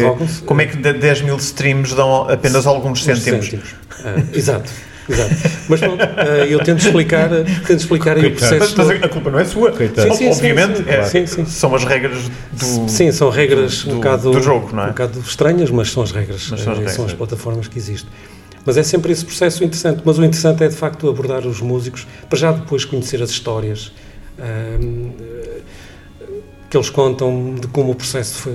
[0.46, 3.52] como é que de 10 mil streams dão apenas alguns Uns cêntimos.
[4.04, 4.70] Ah, exato,
[5.08, 5.34] exato.
[5.68, 7.28] Mas pronto, ah, eu tento explicar,
[7.66, 8.30] tento explicar aí o.
[8.30, 8.74] Mas, processo.
[8.76, 9.04] mas todo.
[9.04, 9.72] a culpa não é sua.
[9.72, 10.90] Sim, sim, Obviamente, sim, sim.
[10.90, 11.44] é- Sim, sim.
[11.46, 12.18] são as regras
[12.52, 12.88] do.
[12.88, 14.86] Sim, são regras do- um, bocado, do jogo, não é?
[14.86, 17.00] um bocado estranhas, mas são as regras, Mas são as eh, regras.
[17.06, 18.10] as plataformas que existem.
[18.64, 20.02] Mas é sempre esse processo interessante.
[20.04, 23.92] Mas o interessante é de facto abordar os músicos, para já depois conhecer as histórias
[23.96, 24.11] eh,
[26.70, 28.48] que eles contam de como o processo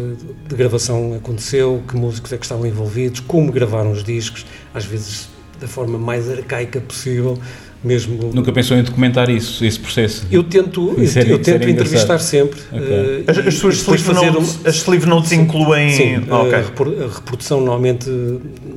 [0.47, 5.29] de gravação aconteceu, que músicos é que estavam envolvidos, como gravaram os discos, às vezes
[5.59, 7.37] da forma mais arcaica possível,
[7.83, 8.31] mesmo.
[8.33, 10.25] Nunca pensou em documentar isso, esse processo?
[10.31, 12.19] Eu tento, eu, era- eu tento era entrevistar engraçado.
[12.27, 12.59] sempre.
[12.71, 12.87] Ok.
[12.89, 15.89] eh, As, as suas sleeve notes, um- as sleeve notes incluem.
[15.91, 16.53] Sim, ok.
[16.55, 18.09] a, repor- a reprodução normalmente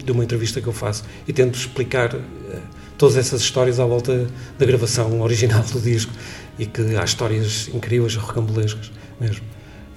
[0.04, 2.56] de uma entrevista que eu faço e tento explicar eh,
[2.98, 4.26] todas essas histórias à volta
[4.58, 6.12] da gravação original do disco
[6.58, 9.44] e que há histórias incríveis, rocambolescas mesmo.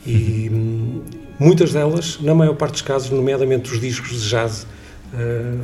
[0.06, 1.02] E hum,
[1.39, 4.68] muitas delas, na maior parte dos casos, nomeadamente os discos de jazz,
[5.13, 5.56] eh,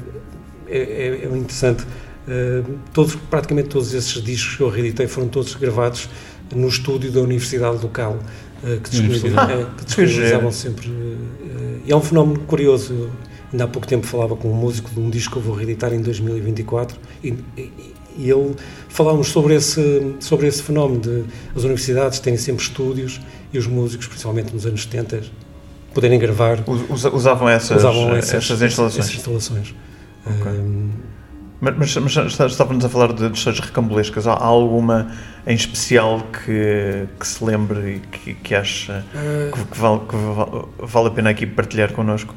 [0.68, 1.86] é, é- é interessante.
[2.28, 6.10] Eh, todos, praticamente todos esses discos que eu reeditei foram todos gravados
[6.56, 8.20] no estúdio da universidade local,
[8.64, 9.62] eh, que, disponibiliza- Universidade.
[9.62, 10.88] eh, que disponibilizavam sempre.
[11.86, 12.94] e é um fenómeno curioso.
[12.94, 13.10] Eu,
[13.52, 15.92] ainda há pouco tempo falava com um músico de um disco que eu vou reeditar
[15.94, 17.72] em 2024 e, e-
[18.20, 18.56] e ele
[18.90, 21.24] falávamos sobre esse, sobre esse fenómeno de
[21.56, 23.20] as universidades terem sempre estúdios
[23.54, 25.22] e os músicos, principalmente nos anos 70,
[25.94, 29.06] poderem gravar Us- usa- Usavam essas, usavam essas, essas, instalações.
[29.06, 29.74] essas instalações.
[30.26, 30.52] Okay.
[30.52, 30.90] Um,
[31.62, 34.26] mas, mas, mas, estávamos a falar de histórias recambulescas.
[34.28, 35.12] Há alguma
[35.46, 40.86] em especial que, que se lembre e que, que acha uh, que, que, vale, que,
[40.86, 42.34] vale, a pena aqui partilhar connosco?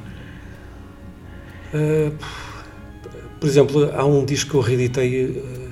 [1.72, 2.12] Uh,
[3.38, 5.71] por exemplo, há um disco que eu reeditei uh,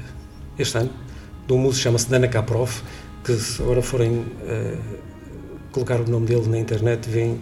[0.63, 0.91] este ano,
[1.47, 2.71] de um músico chama-se Dana Kaprov,
[3.25, 4.25] que se agora forem
[5.73, 7.41] colocar o nome dele na internet, vem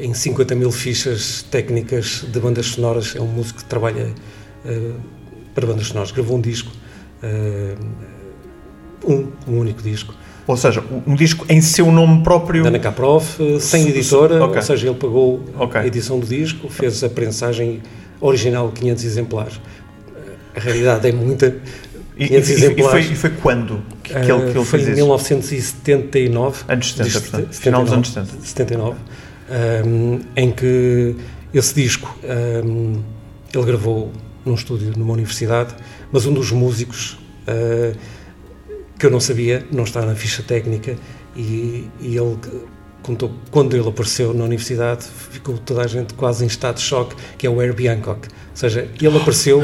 [0.00, 3.14] em 50 mil fichas técnicas de bandas sonoras.
[3.16, 4.12] É um músico que trabalha
[4.64, 4.94] uh,
[5.54, 6.10] para bandas sonoras.
[6.10, 6.70] Gravou um disco,
[7.22, 7.78] uh,
[9.10, 10.14] um, um único disco.
[10.46, 12.64] Ou seja, um disco em seu nome próprio.
[12.64, 14.56] Dana Kaprov, eh, sem editora, okay.
[14.56, 15.82] ou seja, ele pagou okay.
[15.82, 17.80] a edição do disco, fez a prensagem
[18.20, 19.60] original 500 exemplares.
[20.56, 21.56] A realidade é muita.
[22.16, 22.80] 500 e.
[22.80, 26.64] E foi, e foi quando que, que, ele, que ele foi fez em 1979.
[26.68, 27.54] Anos 70, portanto.
[27.54, 28.46] Final dos anos 70.
[28.46, 28.98] 79.
[29.84, 31.16] Um, em que
[31.52, 32.16] esse disco
[32.64, 33.02] um,
[33.52, 34.12] ele gravou
[34.44, 35.74] num estúdio numa universidade,
[36.10, 37.96] mas um dos músicos uh,
[38.98, 40.96] que eu não sabia, não está na ficha técnica,
[41.36, 42.36] e, e ele
[43.02, 47.16] contou quando ele apareceu na universidade, ficou toda a gente quase em estado de choque,
[47.36, 48.28] que é o Herbie Hancock.
[48.28, 49.62] Ou seja, ele apareceu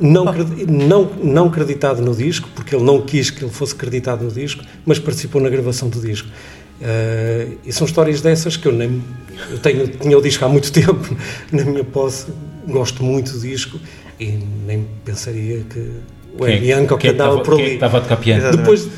[0.00, 0.24] não,
[0.68, 4.64] não, não creditado no disco, porque ele não quis que ele fosse creditado no disco,
[4.86, 6.28] mas participou na gravação do disco.
[6.80, 9.02] Uh, e são histórias dessas que eu nem.
[9.50, 11.16] Eu tenho, tinha o disco há muito tempo
[11.50, 12.26] na minha posse,
[12.68, 13.80] gosto muito do disco
[14.20, 15.90] e nem pensaria que
[16.38, 17.74] o Ed Bianco que andava por ali.
[17.74, 18.56] estava de capiano.
[18.56, 18.88] Depois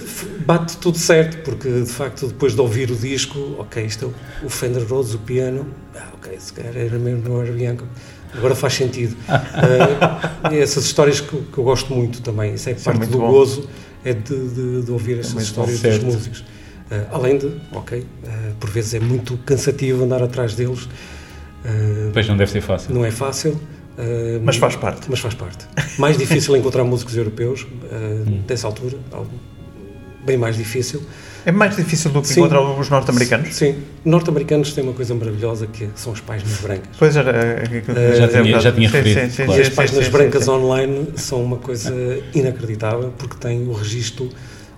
[0.50, 4.50] bate tudo certo, porque de facto depois de ouvir o disco, ok, isto é o
[4.50, 7.86] Fender Rhodes, o piano, ah, ok, se calhar era mesmo no Ed Bianco.
[8.34, 9.16] Agora faz sentido.
[9.28, 13.18] uh, essas histórias que, que, eu gosto muito também, isso é isso parte é do
[13.18, 13.30] bom.
[13.30, 13.68] gozo,
[14.04, 16.40] é de, de, de ouvir é essas é histórias dos músicos.
[16.40, 20.88] Uh, além de, ok, uh, por vezes é muito cansativo andar atrás deles.
[22.12, 22.92] pois não deve ser fácil.
[22.92, 23.60] Não é fácil
[24.42, 25.06] mas faz parte.
[25.10, 25.66] Mas faz parte.
[25.98, 29.30] Mais difícil encontrar músicos europeus, uh, dessa altura, algo
[30.24, 31.02] bem mais difícil.
[31.44, 33.54] É mais difícil do que sim, encontrar os norte-americanos?
[33.54, 33.76] Sim.
[34.04, 36.88] Norte-americanos têm uma coisa maravilhosa que são as páginas brancas.
[36.98, 37.32] Pois era.
[37.32, 39.20] Uh, já tinha, já tinha referido.
[39.20, 39.62] Sim, sim, claro.
[39.62, 41.94] As páginas brancas online são uma coisa
[42.34, 44.28] inacreditável porque têm o registro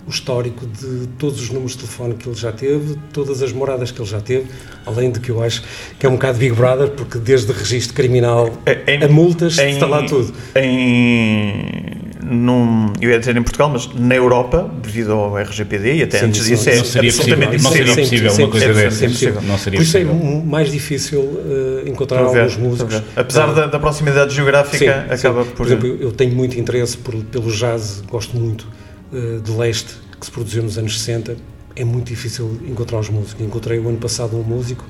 [0.05, 3.91] o histórico de todos os números de telefone que ele já teve, todas as moradas
[3.91, 4.47] que ele já teve,
[4.85, 5.63] além de que eu acho
[5.97, 8.49] que é um bocado Big Brother, porque desde registro criminal
[8.87, 10.33] em, a multas em, está lá tudo.
[10.55, 16.19] Em, num, eu ia dizer em Portugal, mas na Europa, devido ao RGPD e até
[16.19, 19.41] sim, antes disso, é não seria absolutamente possível, Não seria possível uma coisa dessa.
[19.41, 23.01] Não seria Por isso é mais difícil uh, encontrar alguns músicos.
[23.15, 25.53] Apesar uh, da, da, proximidade geográfica, acaba por...
[25.55, 28.67] Por exemplo, eu, tenho muito interesse por, pelo jazz, gosto muito
[29.13, 31.37] eh, de leste que se produziu nos anos 60,
[31.75, 33.45] é muito difícil encontrar os músicos.
[33.45, 34.85] Encontrei o ano passado um músico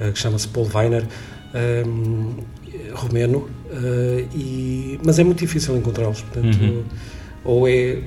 [0.00, 2.30] uh, que chama-se Paul Weiner, um, ehm,
[2.94, 6.22] romeno, uh, e, mas é muito difícil encontrá-los.
[6.22, 6.84] Portanto, uhum.
[7.44, 7.98] ou é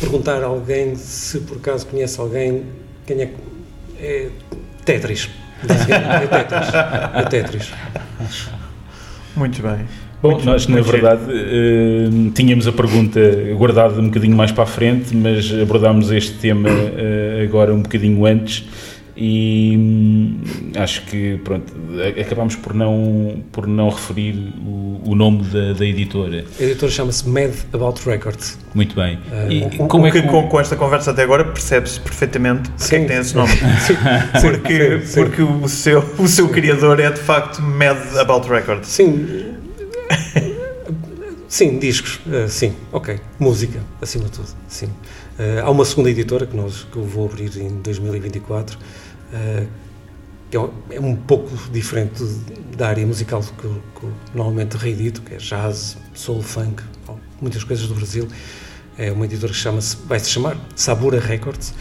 [0.00, 2.64] perguntar a alguém se por acaso conhece alguém,
[3.06, 3.30] quem é,
[4.00, 4.28] é
[4.84, 5.28] Tetris.
[5.62, 6.74] É Tetris.
[7.14, 7.72] É Tetris.
[9.36, 9.86] Muito bem.
[10.20, 13.20] Bom, muito, nós na verdade uh, tínhamos a pergunta
[13.56, 18.26] guardada um bocadinho mais para a frente, mas abordámos este tema uh, agora um bocadinho
[18.26, 18.66] antes
[19.20, 20.40] e hum,
[20.76, 21.72] acho que pronto,
[22.20, 26.44] acabámos por não, por não referir o, o nome da, da, editora.
[26.58, 28.56] A editora chama-se Mad About Records.
[28.74, 29.16] Muito bem.
[29.16, 32.70] Uh, e o, como o é que, com, com, esta conversa até agora percebe-se perfeitamente
[32.70, 33.50] porque é que tem esse nome.
[33.82, 33.96] sim,
[34.40, 35.60] porque sim, porque sim.
[35.62, 38.88] O, seu, o seu criador é de facto Mad About Records.
[38.88, 39.56] Sim
[41.48, 43.18] Sim, discos, uh, sim, ok.
[43.38, 44.84] Música, acima de tudo, sim.
[44.86, 48.84] Uh, há uma segunda editora que, nós, que eu vou abrir em 2024, uh, eh,
[50.50, 52.22] que é, é, um pouco diferente
[52.76, 56.82] da área musical que eu, que eu normalmente reedito, que é jazz, soul, funk,
[57.40, 58.28] muitas coisas do Brasil.
[58.96, 61.72] É uma editora que chama-se, vai-se chamar Sabura Records,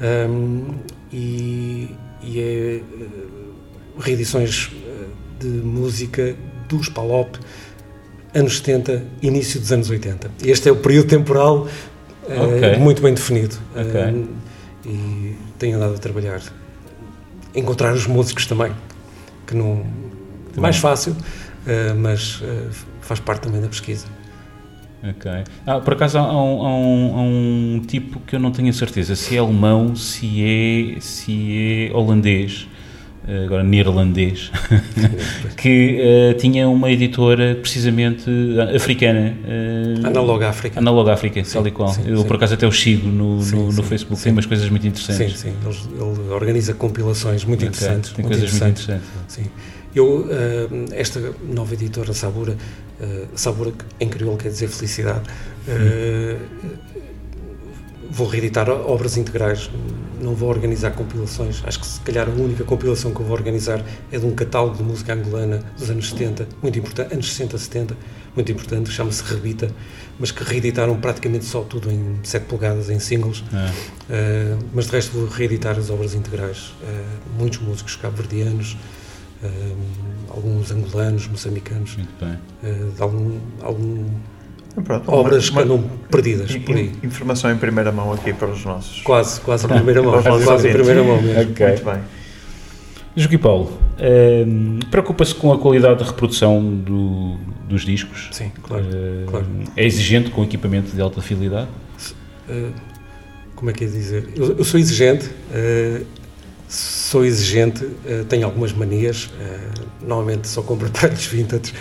[0.00, 0.76] um,
[1.12, 2.82] e, e é
[3.98, 4.70] reedições
[5.40, 6.36] de música
[6.68, 7.34] dos Palop,
[8.34, 10.30] anos 70, início dos anos 80.
[10.44, 11.66] Este é o período temporal
[12.22, 12.76] okay.
[12.76, 13.56] uh, muito bem definido.
[13.74, 14.12] Okay.
[14.12, 14.28] Uh,
[14.84, 16.40] e tenho andado a trabalhar.
[17.54, 18.72] Encontrar os músicos também,
[19.46, 19.84] que não.
[20.56, 22.42] é mais fácil, uh, mas
[23.00, 24.06] faz parte também da pesquisa.
[25.02, 25.30] Ok.
[25.66, 28.72] Ah, por acaso há um, há, um, há um, tipo que eu não tenho a
[28.72, 32.79] certeza se é alemão, se é, se é holandês, eh,
[33.44, 34.50] agora neerlandês,
[35.56, 38.30] que uh, tinha uma editora precisamente
[38.74, 39.36] africana.
[39.44, 40.78] Uh, Analog África.
[40.78, 41.88] Analog África, tal e qual.
[41.90, 42.24] Sim, Eu sim.
[42.26, 45.38] por acaso até o sigo no, sim, no, no Facebook, tem umas coisas muito interessantes.
[45.38, 47.68] Sim, sim, ele, ele organiza compilações muito okay.
[47.68, 48.12] interessantes.
[48.12, 48.86] Tem muito coisas interessantes.
[48.86, 49.44] muito interessantes.
[49.44, 49.50] Sim.
[49.94, 50.28] Eu, uh,
[50.92, 52.56] esta nova editora Sabura,
[53.00, 55.22] Uh, sabor em crioulo quer dizer felicidade.
[55.66, 56.38] Uh,
[58.10, 59.70] vou reeditar obras integrais,
[60.20, 61.62] não vou organizar compilações.
[61.64, 64.76] Acho que se calhar a única compilação que eu vou organizar é de um catálogo
[64.76, 67.96] de música angolana dos anos 70, muito importante, anos 60, 70,
[68.34, 69.70] muito importante, chama-se Rebita,
[70.18, 73.44] mas que reeditaram praticamente só tudo em 7 polegadas, em singles.
[73.52, 74.54] É.
[74.56, 76.74] Uh, mas de resto vou reeditar as obras integrais.
[76.82, 78.76] Uh, muitos músicos cabo-verdianos,
[79.42, 79.76] uh,
[80.28, 81.96] alguns angolanos, moçambicanos,
[82.62, 84.06] de algum, algum
[84.84, 86.92] Pronto, obras uma, que andam perdidas por aí.
[87.02, 89.02] Informação em primeira mão aqui para os nossos.
[89.02, 90.22] Quase, quase em primeira mão.
[90.22, 91.52] quase em primeira mão mesmo.
[91.52, 91.66] Okay.
[91.66, 92.00] Muito bem.
[93.16, 97.36] Joaquim Paulo, ehm, preocupa-se com a qualidade de reprodução do,
[97.68, 98.28] dos discos?
[98.30, 101.68] Sim, claro, uh, claro, É exigente com equipamento de alta fidelidade?
[102.48, 102.72] Uh,
[103.56, 104.28] como é que é dizer?
[104.36, 106.06] Eu, eu sou exigente, uh,
[106.68, 107.84] sou exigente,
[108.28, 109.28] tenho algumas manias,
[110.00, 111.74] normalmente só compro aparelhos vintage,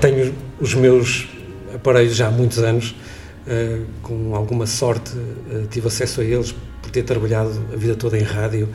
[0.00, 1.28] tenho os meus
[1.76, 2.96] aparelhos já há muitos anos,
[4.02, 5.12] com alguma sorte
[5.70, 8.68] tive acesso a eles por ter trabalhado a vida toda em rádio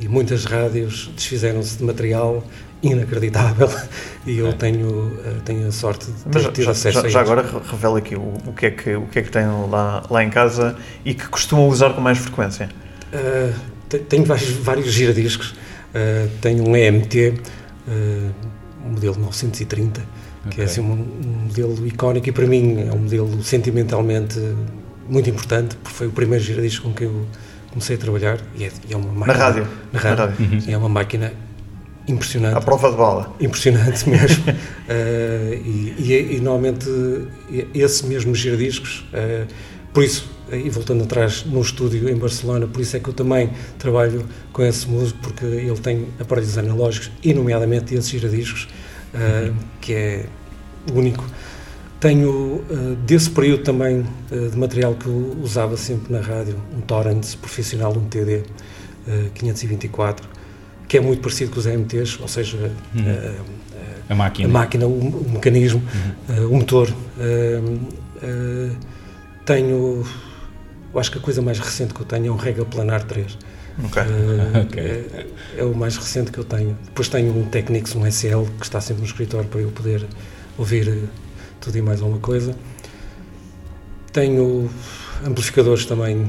[0.00, 2.44] e muitas rádios desfizeram-se de material
[2.82, 3.68] inacreditável
[4.26, 7.20] e eu tenho, eh, tenho a sorte de ter Mas tido acesso já, a Já
[7.20, 10.22] agora revela aqui o, o, que é que, o que é que tem lá, lá
[10.22, 12.68] em casa e que costuma usar com mais frequência.
[13.12, 17.40] Uh, tenho vários, vários giradiscos, uh, tenho um EMT,
[17.88, 18.34] uh,
[18.86, 20.02] um modelo 930,
[20.48, 20.56] okay.
[20.56, 24.40] que é assim um, um modelo icónico e para mim é um modelo sentimentalmente
[25.08, 27.26] muito importante, porque foi o primeiro giradisco com que eu
[27.70, 29.26] comecei a trabalhar e é, é uma máquina.
[29.26, 29.68] Na rádio.
[29.92, 30.16] Na rádio.
[30.16, 30.46] Na rádio.
[30.46, 30.62] Uhum.
[30.66, 31.32] É uma máquina
[32.06, 32.56] impressionante.
[32.56, 33.34] A prova de bala.
[33.40, 34.44] Impressionante mesmo.
[34.50, 36.88] uh, e, e, e, normalmente
[37.74, 39.46] esse mesmo giradiscos, uh,
[39.92, 43.50] por isso, e voltando atrás no estúdio em Barcelona, por isso é que eu também
[43.78, 48.68] trabalho com esse músico, porque ele tem aparelhos analógicos, e nomeadamente esses giradiscos,
[49.14, 50.26] uh, que é
[50.94, 51.24] único.
[52.00, 56.80] Tenho uh, desse período também uh, de material que eu usava sempre na rádio, um
[56.80, 58.44] Torrents profissional, um TD
[59.08, 60.28] uh, 524,
[60.86, 62.56] que é muito parecido com os AMTs, ou seja,
[62.94, 63.34] uhum.
[64.08, 65.82] a máquina, a máquina o, o mecanismo,
[66.28, 66.46] uhum.
[66.50, 66.88] o motor.
[69.44, 70.04] tenho,
[70.94, 73.36] eu acho que a coisa mais recente que eu tenho é um Rega Planar 3.
[73.86, 74.02] Okay.
[74.66, 74.82] okay.
[74.84, 75.26] É,
[75.58, 76.76] é, o mais recente que eu tenho.
[76.84, 80.06] Depois tenho um Technics, um SL, que está sempre no escritório para eu poder
[80.58, 81.08] ouvir
[81.60, 82.54] tudo e mais alguma coisa.
[84.12, 84.68] Tenho
[85.24, 86.28] amplificadores também,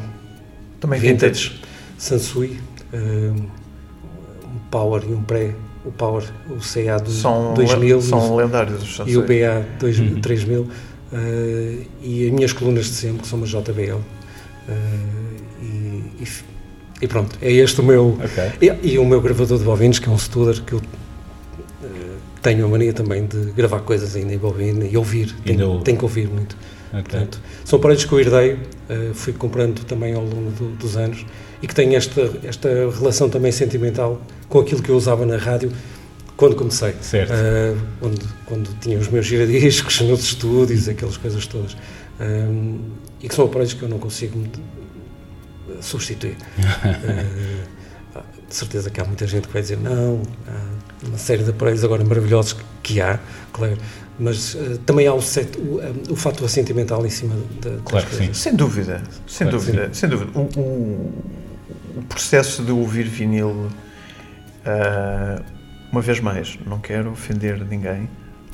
[0.80, 1.62] também vintage, vintage
[1.98, 2.60] Sansui,
[2.94, 3.48] um,
[4.48, 5.54] um Power e um Pré.
[5.86, 9.14] O Power, o CA do são 2000 são lendários os Sansui.
[9.14, 10.22] e o BA 2000, uhum.
[10.22, 10.68] 3000 uh,
[12.02, 14.04] e as minhas colunas de sempre que são uma JBL uh,
[15.62, 15.66] e,
[16.22, 16.28] e,
[17.02, 18.52] e, pronto, é este o meu okay.
[18.62, 20.82] e, e, o meu gravador de bovinos que é um Studer que eu
[22.42, 26.04] tenho a mania também de gravar coisas ainda em bobina e ouvir, tenho, tenho que
[26.04, 26.56] ouvir muito.
[26.90, 27.02] Okay.
[27.02, 31.26] Portanto, são aparelhos que eu herdei, uh, fui comprando também ao longo do, dos anos
[31.62, 35.72] e que têm esta, esta relação também sentimental com aquilo que eu usava na rádio
[36.36, 36.96] quando comecei.
[37.02, 37.32] Certo.
[37.32, 41.76] Uh, quando, quando tinha os meus giradiscos nos estúdios, aquelas coisas todas.
[42.20, 42.80] Um,
[43.22, 44.42] e que são aparelhos que eu não consigo
[45.82, 46.38] substituir.
[46.58, 51.50] uh, de certeza que há muita gente que vai dizer não, há uma série de
[51.52, 53.20] aparelhos agora maravilhosos que há,
[53.52, 53.78] claro,
[54.20, 58.08] mas uh, também há o, set, o, um, o fator sentimental em cima da claro
[58.12, 58.34] sim.
[58.34, 60.32] Sem dúvida, sem claro dúvida, sem dúvida.
[60.38, 61.24] O, o,
[61.98, 65.44] o, processo de ouvir vinil, uh,
[65.92, 68.10] uma vez mais, não quero ofender ninguém,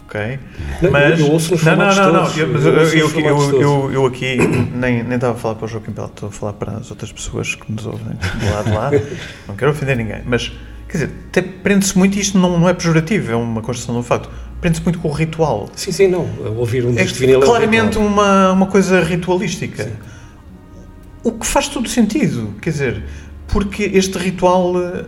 [0.05, 0.39] ok?
[0.84, 4.38] Não, mas, eu, ouço não, não, não, não, eu, eu, eu, eu, eu, eu, aqui
[4.73, 7.12] nem, nem estava a falar para o Joaquim Pelo, estou a falar para as outras
[7.12, 8.91] pessoas que nos ouvem do lado de lá,
[9.47, 10.51] não quero ofender ninguém, mas
[10.88, 11.10] quer dizer,
[11.63, 14.30] prende-se muito, isto não, não é pejorativo, é uma construção de um facto,
[14.62, 15.69] prende-se muito com o ritual.
[15.76, 19.84] Sim, sim, não, ouvir um é disco vinil é claramente uma, uma coisa ritualística.
[19.84, 19.93] Sim.
[21.24, 23.04] O que faz todo sentido, quer dizer,
[23.48, 25.06] porque este ritual uh,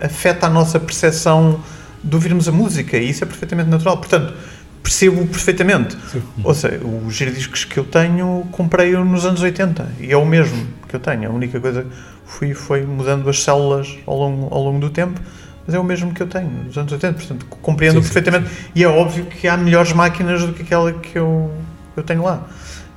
[0.00, 1.60] afeta a nossa percepção
[2.02, 3.98] de ouvirmos a música e isso é perfeitamente natural.
[3.98, 4.34] Portanto,
[4.82, 5.96] percebo perfeitamente.
[6.10, 6.22] Sim.
[6.42, 10.66] Ou seja, os giradiscos que eu tenho, comprei nos anos 80 e é o mesmo
[10.88, 11.30] que eu tenho.
[11.30, 11.86] A única coisa
[12.24, 15.20] fui foi mudando as células ao longo, ao longo do tempo,
[15.66, 17.14] mas é o mesmo que eu tenho nos anos 80.
[17.14, 18.48] Portanto, compreendo sim, perfeitamente.
[18.48, 21.50] Sim, e é óbvio que há melhores máquinas do que aquela que eu,
[21.96, 22.48] eu tenho lá.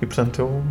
[0.01, 0.63] E portanto, eu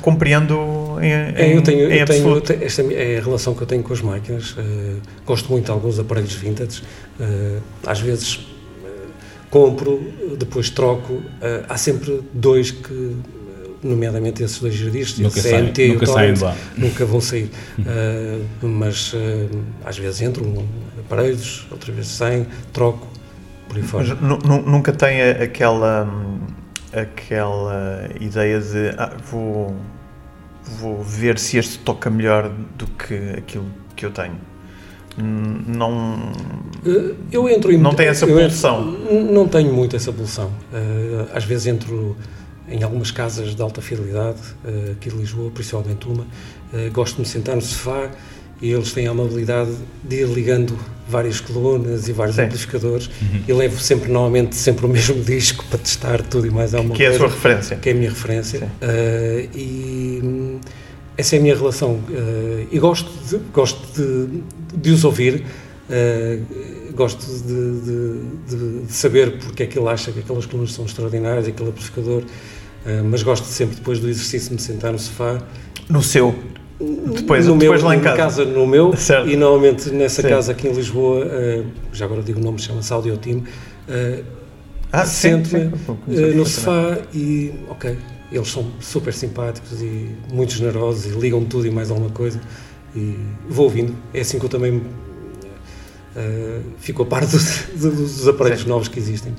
[0.00, 3.82] compreendo em, é, eu tenho, em eu tenho, esta é a relação que eu tenho
[3.82, 4.52] com as máquinas.
[4.52, 6.82] Uh, gosto muito de alguns aparelhos vintage.
[7.20, 9.10] Uh, às vezes uh,
[9.50, 10.00] compro,
[10.38, 11.22] depois troco.
[11.68, 13.16] há sempre dois que,
[13.86, 17.50] nomeadamente esses dois giradistas, nunca, sai, CMT nunca, Torrent, saem nunca vão sair.
[18.62, 19.14] mas
[19.84, 20.64] às vezes entram
[20.98, 23.06] aparelhos, outras vezes saem, troco.
[23.68, 24.18] por aí fora.
[24.20, 26.08] Mas nunca tem aquela,
[26.92, 29.74] aquela ideia de ah, vou,
[30.78, 34.38] vou ver se este toca melhor do que aquilo que eu tenho.
[35.18, 36.32] Não.
[36.84, 37.78] Eh, eu entro em.
[37.78, 38.84] Não tem essa pulsão?
[39.10, 40.50] não tenho muito essa pulsão.
[41.34, 42.16] Às vezes entro
[42.68, 46.26] em algumas casas de alta fidelidade, eh, aqui de Lisboa, principalmente uma.
[46.92, 48.10] Gosto de me sentar no sofá
[48.60, 49.70] e eles têm a amabilidade
[50.02, 50.76] de ir ligando
[51.08, 52.42] várias colunas e vários Sim.
[52.42, 53.42] amplificadores uhum.
[53.46, 57.04] e levo sempre, normalmente, sempre o mesmo disco para testar tudo e mais alguma que
[57.04, 57.18] coisa.
[57.18, 57.76] Que é a sua referência.
[57.76, 58.62] Que é a minha referência.
[58.64, 60.60] Uh, e hum,
[61.16, 61.92] essa é a minha relação.
[61.92, 64.42] Uh, e gosto de, gosto de,
[64.76, 65.44] de os ouvir,
[65.88, 70.84] uh, gosto de, de, de, saber porque é que ele acha que aquelas colunas são
[70.86, 72.22] extraordinárias, aquele amplificador,
[73.04, 75.42] mas gosto sempre, depois do exercício, de me sentar no sofá.
[75.88, 76.34] No seu
[76.78, 78.16] depois, no depois meu, lá em casa.
[78.16, 79.28] casa no meu, certo.
[79.28, 80.28] e normalmente nessa sim.
[80.28, 84.24] casa aqui em Lisboa, uh, já agora digo o nome, chama-se Audio Team, uh,
[84.92, 87.96] ah, sento-me uh, no sofá e, ok,
[88.30, 92.40] eles são super simpáticos e muito generosos e ligam tudo e mais alguma coisa
[92.94, 93.16] e
[93.48, 93.94] vou ouvindo.
[94.12, 94.82] É assim que eu também uh,
[96.78, 98.68] fico a par dos, dos aparelhos sim.
[98.68, 99.34] novos que existem,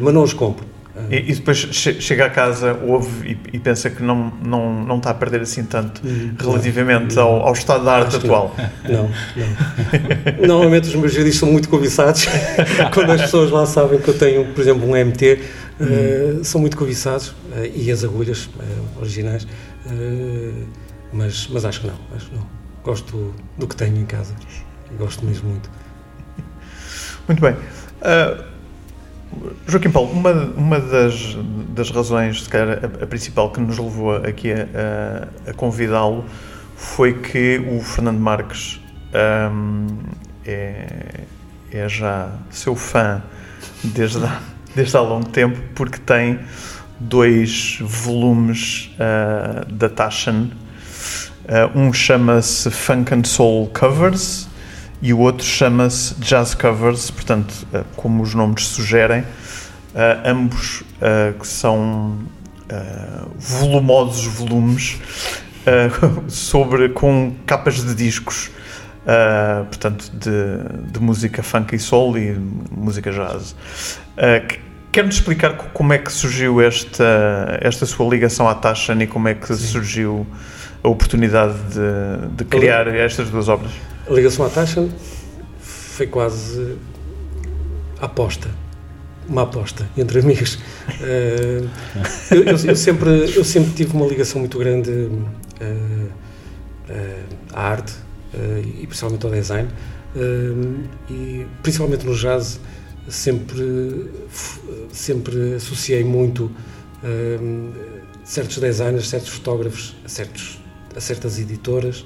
[0.00, 0.75] mas não os compro.
[1.10, 5.10] E, e, depois chega a casa, ouve e, e, pensa que não, não, não está
[5.10, 8.54] a perder assim tanto hum, relativamente não, ao, ao, estado da arte atual.
[8.88, 10.46] Não, não.
[10.46, 12.26] Normalmente os meus vídeos são muito cobiçados.
[12.94, 15.40] Quando as pessoas lá sabem que eu tenho, por exemplo, um MT, uh,
[15.80, 17.28] eh, são muito cobiçados.
[17.28, 19.46] Uh, e as agulhas uh, originais.
[21.12, 22.46] mas, mas acho que não, acho que não.
[22.82, 24.34] Gosto do que tenho em casa.
[24.98, 25.70] Gosto mesmo muito.
[27.28, 27.56] Muito bem.
[29.66, 31.36] Joaquim Paulo, uma, uma das,
[31.70, 34.66] das razões, se calhar a, a principal que nos levou aqui a,
[35.46, 36.24] a, a convidá-lo
[36.76, 38.80] foi que o Fernando Marques
[39.52, 39.86] um,
[40.44, 41.20] é,
[41.72, 43.22] é já seu fã
[43.82, 44.40] desde há,
[44.74, 46.40] desde há longo tempo, porque tem
[47.00, 50.50] dois volumes uh, da Taschen.
[51.44, 54.48] Uh, um chama-se Funk and Soul Covers
[55.00, 59.26] e o outro chama-se Jazz Covers, portanto, uh, como os nomes sugerem, uh,
[60.24, 62.18] ambos uh, que são
[63.38, 64.98] volumosos volumes
[66.26, 68.50] sobre com capas de discos,
[69.68, 72.32] portanto, de, de, música funk e soul e
[72.72, 73.54] música jazz.
[74.90, 79.34] Quer-nos explicar como é que surgiu esta, esta sua ligação à Tashan e como é
[79.34, 80.26] que surgiu
[80.82, 83.70] a oportunidade de, de criar estas duas obras?
[84.08, 84.88] A ligação à taxa
[85.58, 86.76] foi quase
[88.00, 88.48] aposta,
[89.28, 90.60] uma aposta entre amigos.
[91.00, 91.68] Uh,
[92.30, 95.12] eu, eu, eu, sempre, eu sempre tive uma ligação muito grande uh,
[96.88, 97.92] uh, à arte
[98.80, 99.68] e principalmente ao design
[101.08, 102.60] e principalmente no jazz
[103.08, 104.10] sempre
[104.92, 106.50] sempre associei muito
[108.22, 110.60] certos designers, certos fotógrafos, certos
[110.94, 112.04] a certas editoras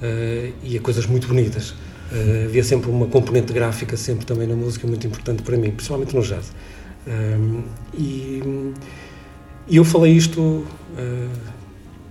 [0.00, 1.70] uh, e a coisas muito bonitas.
[1.70, 6.14] Uh, havia sempre uma componente gráfica, sempre também na música, muito importante para mim, principalmente
[6.14, 6.52] no jazz.
[7.06, 7.62] Uh,
[7.94, 8.42] e,
[9.68, 10.66] e, eu falei isto,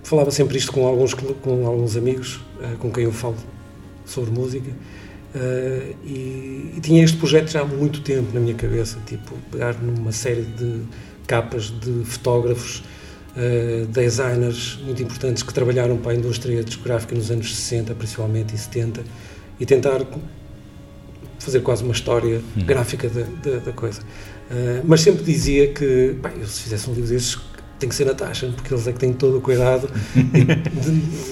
[0.02, 2.40] falava sempre isto com alguns, com alguns amigos
[2.78, 3.36] com quem eu falo
[4.06, 4.70] sobre música.
[5.34, 9.74] Uh, e, e, tinha este projeto já há muito tempo na minha cabeça, tipo, pegar
[9.80, 10.82] numa série de
[11.26, 12.82] capas de fotógrafos
[13.40, 18.58] uh, designers muito importantes que trabalharam para a indústria discográfica nos anos 60, principalmente, e
[18.58, 19.02] 70,
[19.58, 20.06] e tentar
[21.38, 22.64] fazer quase uma história uhum.
[22.64, 24.00] gráfica da, da, da coisa.
[24.50, 27.38] Uh, mas sempre dizia que, bem, eu se fizesse um livro desses,
[27.78, 29.88] tem que ser na taxa, porque eles é que têm todo o cuidado.
[30.14, 31.30] de,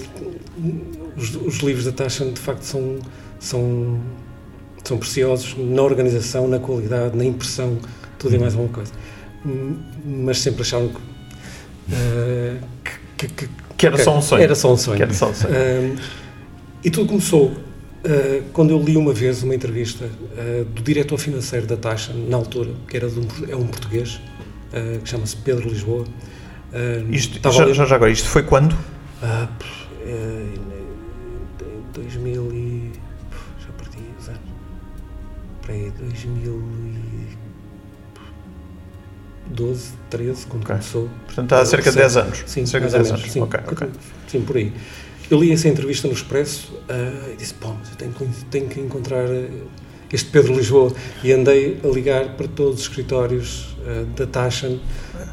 [1.17, 2.99] os, os, livros da taxa, de facto, são,
[3.39, 4.01] são,
[4.83, 7.79] são preciosos na organização, na qualidade, na impressão,
[8.19, 8.93] tudo e mais alguma coisa.
[10.05, 11.01] Mas sempre acharam que
[11.89, 12.59] Uh,
[13.17, 14.43] que, que, que, era só um sonho.
[14.43, 15.03] Era só um sonho.
[15.03, 15.55] Era só um sonho.
[15.55, 15.99] Uh,
[16.85, 20.09] e tudo começou uh, quando eu li uma vez uma entrevista
[20.75, 24.21] do diretor financeiro da Taxa, na altura, que era de um, é um português,
[25.03, 26.05] que chama-se Pedro Lisboa.
[27.11, 28.75] isto, já, já, agora, isto foi quando?
[29.23, 29.49] Uh,
[30.07, 32.93] em 2000 e...
[33.59, 34.41] já perdi os anos.
[35.63, 36.88] Para aí, 2000
[39.51, 40.77] 12, 13, quando okay.
[40.77, 41.09] começou.
[41.27, 42.45] Portanto, há cerca de 10 anos.
[42.47, 43.31] Sim, cerca de 10 anos.
[43.31, 43.89] Sim, okay, okay.
[44.27, 44.73] sim, por aí.
[45.31, 48.81] Eu li essa entrevista no Expresso uh, e disse: Bom, eu tenho que, tenho que
[48.81, 49.29] encontrar.
[49.29, 49.69] Uh,
[50.13, 50.93] este Pedro Lisboa,
[51.23, 54.81] e andei a ligar para todos os escritórios uh, da Taschen,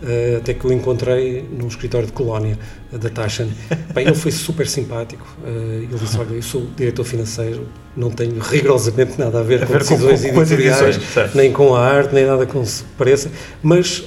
[0.02, 2.58] uh, até que o encontrei num escritório de colónia
[2.92, 3.50] uh, da Taschen.
[3.94, 9.18] Bem, ele foi super simpático, ele disse, olha, eu sou diretor financeiro, não tenho rigorosamente
[9.18, 12.14] nada a ver a com ver decisões com, com, editoriais, edições, nem com a arte,
[12.14, 13.32] nem nada com se pareça,
[13.62, 14.04] mas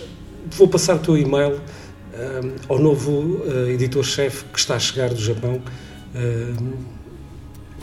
[0.56, 1.60] vou passar o teu e-mail
[2.68, 5.62] ao novo editor-chefe que está a chegar do Japão.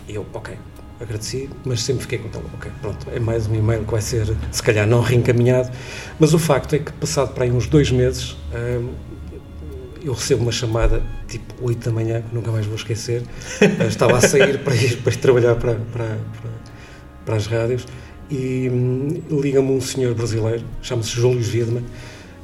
[0.08, 0.56] Eu, ok,
[1.00, 4.36] agradeci, mas sempre fiquei com aquela, ok, pronto, é mais um e-mail que vai ser,
[4.52, 5.70] se calhar, não reencaminhado,
[6.20, 8.89] mas o facto é que, passado para aí uns dois meses, hum,
[10.04, 13.24] eu recebo uma chamada, tipo 8 da manhã, que nunca mais vou esquecer,
[13.88, 16.52] estava a sair para ir, para ir trabalhar para, para, para,
[17.26, 17.86] para as rádios,
[18.30, 21.84] e hum, liga-me um senhor brasileiro, chama-se Júlio Wiedman,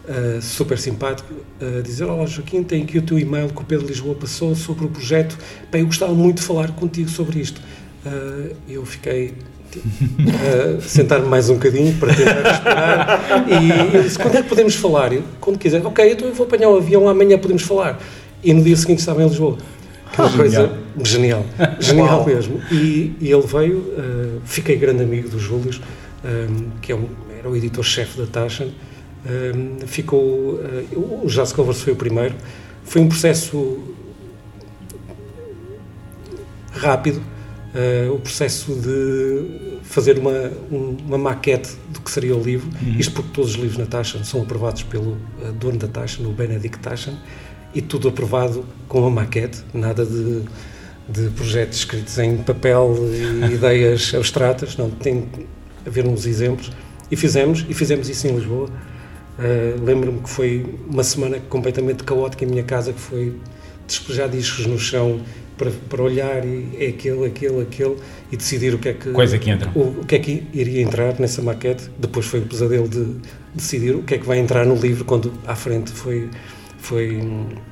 [0.02, 1.32] Uh, super simpático,
[1.62, 4.86] uh, dizer: Olá Joaquim, tem aqui o teu e-mail que o Pedro Lisboa passou sobre
[4.86, 5.38] o projeto.
[5.72, 7.62] Bem, eu gostava muito de falar contigo sobre isto.
[8.06, 9.34] Uh, eu fiquei
[9.78, 14.76] uh, sentar-me mais um bocadinho para tentar respirar e ele disse, quando é que podemos
[14.76, 15.14] falar?
[15.14, 17.99] Eu, quando quiser, ok, então eu vou apanhar o avião, amanhã podemos falar.
[18.43, 19.58] E no dia seguinte estava em Lisboa.
[20.08, 21.45] Aquela ah, coisa genial,
[21.80, 22.60] genial mesmo.
[22.72, 25.72] E, e, ele veio, uh, fiquei grande amigo do Júlio,
[26.26, 28.74] um, que é um, era o editor-chefe da Taschen,
[29.26, 32.36] um, ficou, uh, o Jazz Covers foi o primeiro,
[32.84, 33.80] foi um processo
[36.74, 37.22] rápido,
[37.74, 42.95] uh, o processo de fazer uma, um, uma maquete do que seria o livro, uhum.
[42.97, 46.32] isto porque todos os livros na Taschen são aprovados pelo uh, dono da Taschen, o
[46.32, 47.17] Benedict Taschen,
[47.74, 50.43] e tudo aprovado com uma maquete, nada de,
[51.07, 55.28] de projetos escritos em papel e ideias abstratas, não, tem
[55.86, 56.72] a haver uns exemplos,
[57.09, 58.69] e fizemos, e fizemos isso em Lisboa.
[59.38, 63.38] Uh, Lembro-me que foi uma semana completamente caótica em minha casa, que foi
[63.88, 65.22] despejar discos no chão,
[65.62, 67.97] para, para olhar e é aquele, aquele, aquele
[68.32, 69.70] e decidir o que é que Coisa que entra.
[69.76, 71.88] O, o, que é que iria entrar nessa maquete.
[71.99, 73.18] Depois foi o pesadelo de
[73.53, 76.30] decidir o que é que vai entrar no livro quando à frente foi
[76.80, 77.22] foi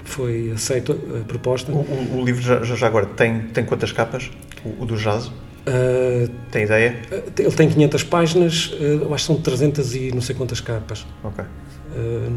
[0.04, 1.72] foi aceito a proposta.
[1.72, 4.30] O, o, o livro já, já, agora tem tem quantas capas?
[4.64, 5.26] O, do jazz?
[5.26, 6.96] Uh, tem ideia?
[7.12, 10.62] Uh, ele tem 500 páginas, uh, eu acho que são 300 e não sei quantas
[10.62, 11.08] capas.
[11.24, 11.44] Ok.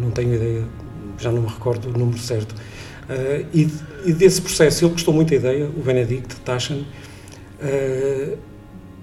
[0.00, 0.64] não tenho ideia,
[1.18, 2.54] já não me recordo o número certo.
[3.08, 3.68] Uh, e,
[4.04, 6.86] e, desse processo, ele gostou muito da ideia, o Benedict Taschen,
[7.60, 8.38] uh,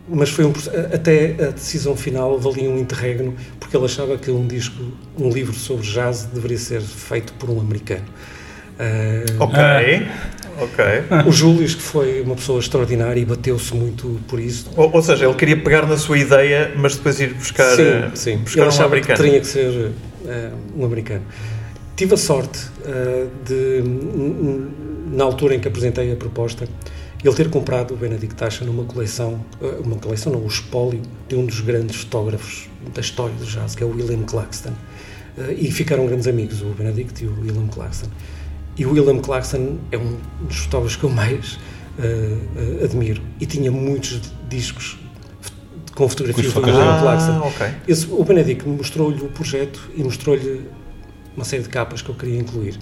[0.07, 0.53] mas foi um,
[0.93, 4.81] até a decisão final valia um interregno, porque ele achava que um disco,
[5.17, 8.05] um livro sobre jazz deveria ser feito por um americano.
[8.79, 10.07] Uh, ok,
[10.61, 10.85] ok.
[11.27, 14.71] O Júlio, que foi uma pessoa extraordinária e bateu-se muito por isso.
[14.75, 18.37] Ou, ou, seja, ele queria pegar na sua ideia, mas depois ir buscar, sim, sim.
[18.37, 19.17] Buscar ele um americano.
[19.17, 19.91] que teria que ser
[20.75, 21.25] um americano.
[21.99, 23.83] Tive a sorte uh, de,
[25.13, 26.65] na altura em que apresentei a proposta,
[27.21, 31.35] ele ter comprado o Benedict Tacha numa coleção, uh, uma coleção não, o espólio de
[31.35, 34.69] um dos grandes fotógrafos da história do jazz, que é o William Claxton.
[34.69, 38.07] Uh, e ficaram grandes amigos, o Benedict e o William Claxton.
[38.77, 41.59] E o William Claxton é um dos fotógrafos que eu mais
[42.81, 43.21] admiro.
[43.41, 44.97] E tinha muitos discos
[45.93, 47.47] com fotografias do William ah, Claxton.
[47.49, 47.71] Okay.
[47.85, 50.65] Esse, o Benedict mostrou-lhe o projeto e mostrou-lhe
[51.35, 52.77] uma série de capas que eu queria incluir.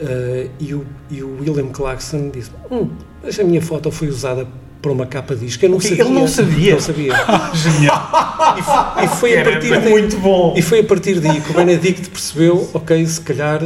[0.00, 2.90] Uh, e, o, e o William Clarkson disse: hum,
[3.22, 4.46] a minha foto foi usada
[4.82, 5.64] para uma capa de disco.
[5.64, 6.04] Eu não sabia.
[6.04, 6.72] Ele não sabia.
[6.74, 7.12] Não sabia.
[7.54, 8.56] Genial.
[8.58, 10.54] E, foi, e foi a partir daí, muito bom.
[10.56, 13.62] E foi a partir daí que o Benedict percebeu: ok, se calhar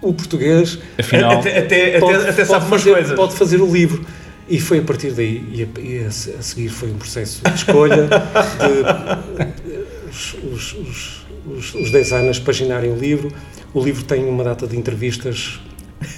[0.00, 3.16] o português Afinal, até, até, pode, até, até sabe fazer, coisas.
[3.16, 4.04] pode fazer o livro.
[4.48, 8.08] E foi a partir daí, e a, e a seguir foi um processo de escolha
[8.08, 9.61] de
[10.12, 13.32] os, os, os os, os designers paginarem o livro.
[13.74, 15.60] O livro tem uma data de entrevistas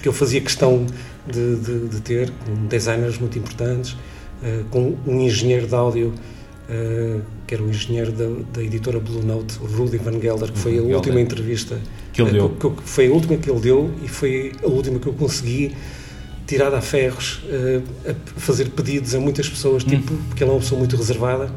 [0.03, 0.87] que eu fazia questão
[1.27, 6.09] de, de, de ter, com designers muito importantes, uh, com um engenheiro de áudio,
[6.69, 10.59] uh, que era o engenheiro da, da, editora Blue Note, o Rudy Van Gelder, que
[10.59, 11.79] foi a última entrevista
[12.13, 12.51] que ele deu.
[12.51, 15.75] Que, que, foi a última que ele deu e foi a última que eu consegui
[16.47, 17.43] tirar a ferros,
[18.07, 20.19] a fazer pedidos a muitas pessoas, tipo, hum.
[20.29, 21.51] porque ele é uma pessoa muito reservada,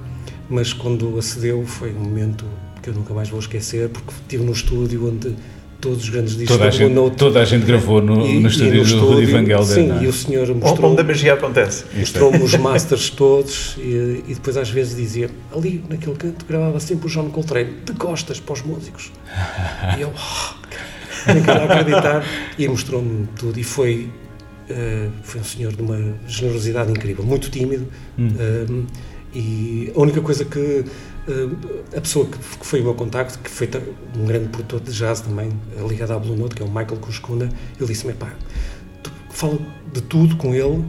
[0.50, 2.46] mas quando acedeu foi um momento
[2.82, 5.36] que eu nunca mais vou esquecer, porque estive no estúdio onde
[5.80, 8.48] todos os grandes discos toda a gente, Note, toda a gente gravou no, e, no
[8.48, 9.66] estúdio do Rudy Van Gelder.
[9.66, 10.04] Sim, é?
[10.04, 10.92] e o senhor mostrou...
[10.92, 11.86] Onde a magia acontece.
[11.96, 17.08] Mostrou-me os masters todos e, e, depois às vezes dizia, ali naquele canto gravava sempre
[17.08, 19.12] o John Coltrane, de costas para os músicos.
[19.98, 22.26] e eu, oh, nem queria acreditar.
[22.58, 24.10] E mostrou-me tudo e foi...
[24.70, 27.88] Uh, foi um senhor de uma generosidade incrível, muito tímido,
[28.20, 28.28] hum.
[28.28, 28.86] uh,
[29.38, 30.84] e a única coisa que
[31.96, 33.70] a pessoa que, foi o meu contacto, que foi
[34.16, 35.52] um grande produtor de jazz também,
[35.88, 38.34] ligado à Blue Note, que é o Michael Kuskuna, ele disse-me, pá,
[39.04, 39.60] tu fala
[39.94, 40.84] de tudo com ele,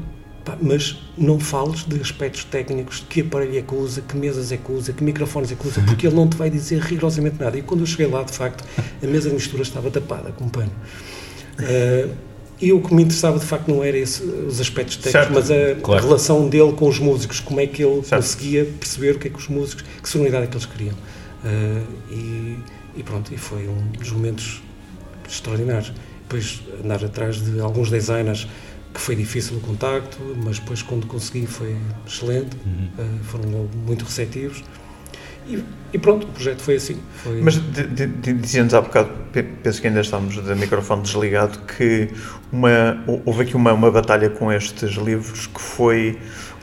[0.45, 4.51] Pá, mas não fales de aspectos técnicos, de que aparelho é que usa, que mesas
[4.51, 7.39] é que usa, que microfones é que usa, porque ele não te vai dizer rigorosamente
[7.39, 7.59] nada.
[7.59, 8.65] E quando eu cheguei lá, de facto,
[9.03, 10.73] a mesa de mistura estava tapada com um pano.
[11.59, 12.15] Uh,
[12.61, 15.75] e o que me interessava, de facto, não era esse, os aspectos técnicos, mas a,
[15.81, 16.03] claro.
[16.03, 18.23] a, relação dele com os músicos, como é que ele certo.
[18.23, 20.95] conseguia perceber o que é que os músicos, que sonoridade é que eles queriam.
[20.95, 22.59] Uh, e,
[22.97, 24.61] e, pronto, e foi um dos momentos
[25.29, 25.93] extraordinários.
[26.23, 28.49] Depois andar atrás de alguns designers
[28.93, 32.89] que foi difícil o contacto, mas depois quando consegui foi excelente, uhum.
[32.99, 34.65] uh, foram logo muito receptivos.
[35.47, 35.63] E,
[35.93, 36.99] e, pronto, o projeto foi assim.
[37.23, 37.41] Foi...
[37.41, 37.61] Mas
[38.43, 39.11] dizia-nos há bocado,
[39.63, 42.09] penso que ainda estamos de microfone desligado, que
[42.53, 46.19] uma, houve aqui uma, uma batalha com estes livros que foi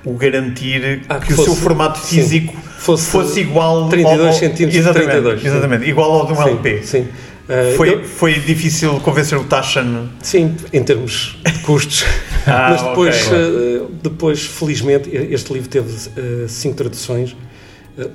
[0.06, 4.34] o garantir ah, que, que fosse, o seu formato físico fosse, fosse, igual 32 ao,
[4.34, 6.84] centímetros exatamente, 32, exatamente igual ao de um sim, LP.
[6.84, 7.08] Sim.
[7.46, 10.10] Uh, foi, eu, foi difícil convencer o Taschen?
[10.22, 12.04] Sim, em termos de custos.
[12.46, 13.38] ah, Mas depois, okay.
[13.38, 17.36] uh, depois, felizmente, este livro teve uh, cinco traduções.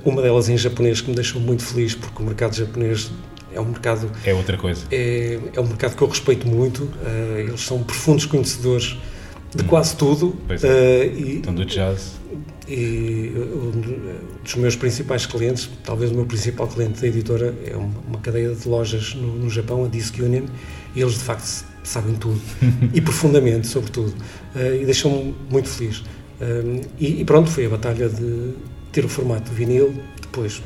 [0.03, 3.11] Uma delas em japonês que me deixou muito feliz, porque o mercado japonês
[3.53, 4.11] é um mercado.
[4.23, 4.85] É outra coisa.
[4.91, 6.89] É, é um mercado que eu respeito muito.
[7.37, 8.97] eles são profundos conhecedores
[9.53, 9.67] de hum.
[9.67, 10.35] quase tudo.
[10.47, 11.07] Pois é.
[11.07, 12.21] e, então, do jazz
[12.71, 13.71] e um
[14.43, 18.67] dos meus principais clientes, talvez o meu principal cliente da editora, é uma cadeia de
[18.67, 20.45] lojas no, no Japão, a Disc Union,
[20.95, 22.39] e eles de facto sabem tudo,
[22.93, 24.13] e profundamente, sobretudo,
[24.55, 26.03] uh, e deixam-me muito feliz.
[26.39, 28.53] Um, e, e, pronto, foi a batalha de
[28.91, 30.61] ter o formato de vinil, depois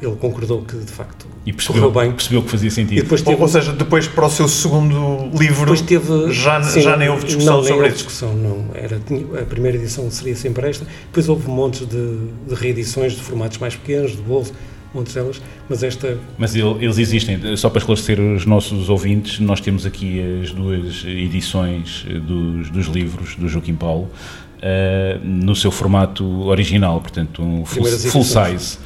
[0.00, 2.12] ele concordou que de facto e percebeu, bem.
[2.12, 2.98] percebeu que fazia sentido.
[2.98, 6.80] E depois teve, ou, ou, seja, depois para o seu segundo livro teve, já, sim,
[6.80, 7.96] já nem houve discussão não, sobre isso?
[7.96, 8.66] discussão, não.
[8.74, 9.00] Era,
[9.40, 12.16] a primeira edição seria sempre esta, depois houve montes de,
[12.48, 14.52] de reedições de formatos mais pequenos, de bolso,
[14.94, 16.18] montes delas, mas esta...
[16.38, 22.04] Mas eles existem, só para esclarecer os nossos ouvintes, nós temos aqui as duas edições
[22.26, 24.08] dos, dos livros do Joaquim Paulo,
[24.62, 28.78] Uh, no seu formato original, portanto, um full, full size.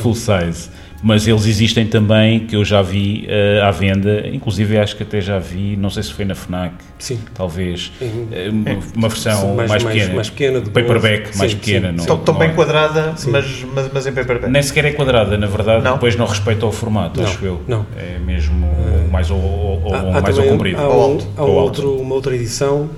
[0.00, 0.70] Full size
[1.02, 5.20] mas eles existem também, que eu já vi uh, à venda, inclusive acho que até
[5.20, 7.18] já vi, não sei se foi na FNAC, sim.
[7.34, 11.88] talvez, uh, uma versão mais, mais, pequena, mais pequena paperback, sim, mais pequena.
[11.98, 12.52] Sim, não, tão, bem é.
[12.52, 14.48] quadrada, mas, mas, mas, em paperback.
[14.52, 15.94] Nem sequer é quadrada, na verdade, não?
[15.94, 17.60] depois não respeita ao formato, não, acho eu.
[17.66, 17.84] Não.
[17.96, 20.80] É mesmo uh, mais ou, ou, há, mais ao comprido.
[20.80, 22.88] Há, um, há um outro, uma outra edição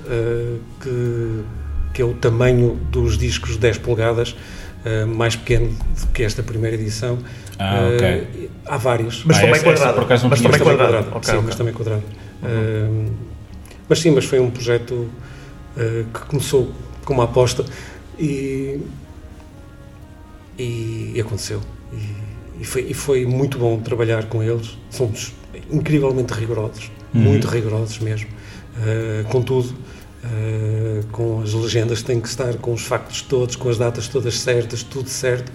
[0.79, 1.43] que,
[1.95, 4.35] que é o tamanho dos discos 10 polegadas,
[5.15, 7.17] mais pequeno do que esta primeira edição,
[7.57, 8.21] ah, ok.
[8.21, 9.23] Uh, há vários.
[9.25, 10.13] Mas ah, também essa, quadrado.
[10.13, 10.77] Essa, mas também quadrado.
[10.77, 11.17] quadrado.
[11.17, 11.41] Okay, sim, okay.
[11.45, 12.03] mas também quadrado.
[12.43, 13.07] Uhum.
[13.07, 13.13] Uh,
[13.87, 16.71] mas sim, mas foi um projeto uh, que começou
[17.05, 17.65] com uma aposta
[18.19, 18.81] e,
[20.57, 21.61] e, e aconteceu.
[21.93, 24.77] E, e, foi, e foi muito bom trabalhar com eles.
[24.89, 25.33] Somos
[25.71, 27.21] incrivelmente rigorosos, uhum.
[27.21, 28.27] muito rigorosos mesmo.
[28.77, 29.73] Uh, contudo,
[30.25, 34.39] uh, com as legendas têm que estar com os factos todos, com as datas todas
[34.39, 35.51] certas, tudo certo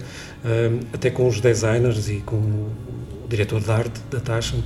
[0.91, 2.71] até com os designers e com o
[3.29, 4.63] diretor de arte da Taschen,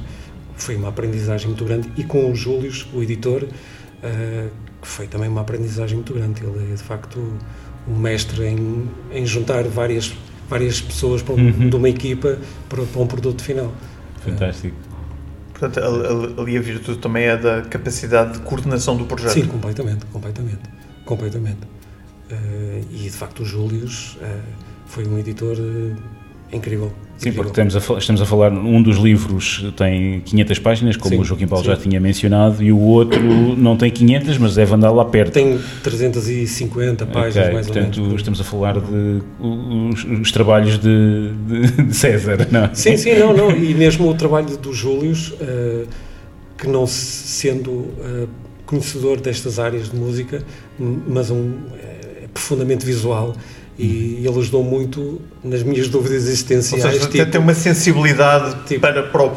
[0.55, 4.49] foi uma aprendizagem muito grande, e com o Júlio, o editor, uh,
[4.81, 6.41] que foi também uma aprendizagem muito grande.
[6.43, 7.19] Ele é, de facto,
[7.87, 10.13] um mestre em, em juntar várias,
[10.49, 11.69] várias pessoas para, uhum.
[11.69, 12.39] de uma equipa
[12.69, 13.73] para, para, um produto final.
[14.21, 14.75] Fantástico.
[15.57, 15.79] Portanto,
[16.37, 19.33] ali a virtude também é da capacidade de coordenação do projeto.
[19.33, 20.59] Sim, completamente, completamente,
[21.05, 21.61] completamente.
[22.29, 24.41] Uh, e de facto o Júlio uh,
[24.85, 25.95] foi um editor uh,
[26.51, 26.91] incrível.
[27.17, 31.21] Sim, porque estamos a, estamos a falar, um dos livros tem 500 páginas, como sim,
[31.21, 31.71] o Joaquim Paulo sim.
[31.71, 33.21] já tinha mencionado, e o outro
[33.55, 35.31] não tem 500, mas deve andar lá perto.
[35.31, 38.19] Tem 350 páginas, okay, mais portanto, ou menos.
[38.19, 42.69] estamos a falar de os, os trabalhos de, de, de, César, não é?
[42.73, 45.87] Sim, sim, não, não, e mesmo o trabalho do Júlio, uh,
[46.57, 48.27] que não sendo uh,
[48.65, 50.43] conhecedor destas áreas de música,
[50.77, 53.33] mas um, é profundamente visual,
[53.77, 56.83] e ele ajudou muito nas minhas dúvidas existenciais.
[56.85, 59.31] Ou seja, tipo, tem uma sensibilidade tipo, para, para, o,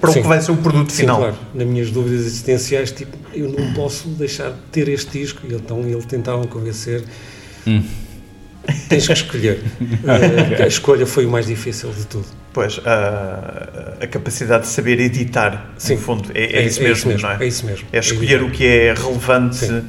[0.00, 1.18] para sim, o que vai ser o produto sim, final.
[1.18, 1.36] claro.
[1.54, 5.42] Nas minhas dúvidas existenciais, tipo, eu não posso deixar de ter este disco.
[5.48, 7.04] E então ele tentava convencer.
[7.66, 7.82] Hum.
[8.88, 9.62] Tens que escolher.
[10.60, 12.26] a escolha foi o mais difícil de tudo.
[12.52, 16.88] Pois, a, a capacidade de saber editar, sim, no fundo, é, é, é, isso, mesmo,
[16.88, 17.44] é, isso, mesmo, não é?
[17.44, 17.86] É isso mesmo.
[17.92, 19.84] É escolher o que é relevante sim.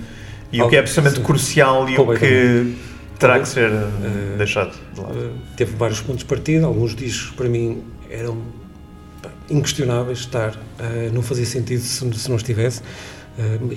[0.51, 2.75] e o que é absolutamente crucial e o que
[3.19, 5.13] terá que ser uh, deixado de lado.
[5.13, 8.37] Uh, teve vários pontos de partida, alguns discos para mim eram
[9.21, 12.81] pá, inquestionáveis estar, uh, não fazia sentido se, se não estivesse.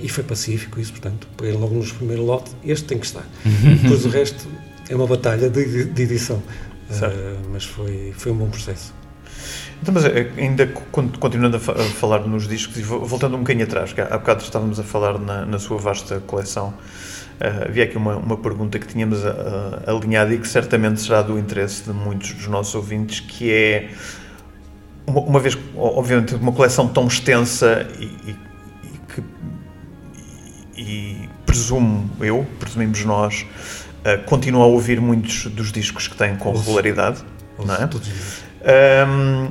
[0.01, 3.25] e foi pacífico isso, portanto, peguei logo nos primeiros lote, este tem que estar.
[3.81, 4.47] Depois o resto
[4.89, 6.41] é uma batalha de, de edição,
[7.51, 8.93] mas foi, foi um bom processo.
[9.81, 10.67] Então, mas eh, ainda
[11.19, 14.83] continuando a, falar nos discos e voltando um bocadinho atrás, que há bocado estávamos a
[14.83, 16.73] falar na, na sua vasta coleção,
[17.39, 19.29] uh, havia aqui uma, uma pergunta que tínhamos uh,
[19.87, 23.89] alinhada e que certamente será do interesse de muitos dos nossos ouvintes, que é,
[25.07, 28.35] uma, uma vez, obviamente, uma coleção tão extensa e, e,
[28.83, 29.23] e que
[30.77, 33.45] e presumo eu, presumimos nós,
[34.05, 37.23] uh, continua a ouvir muitos dos discos que tem com regularidade,
[37.57, 37.89] não é?
[39.07, 39.49] Um,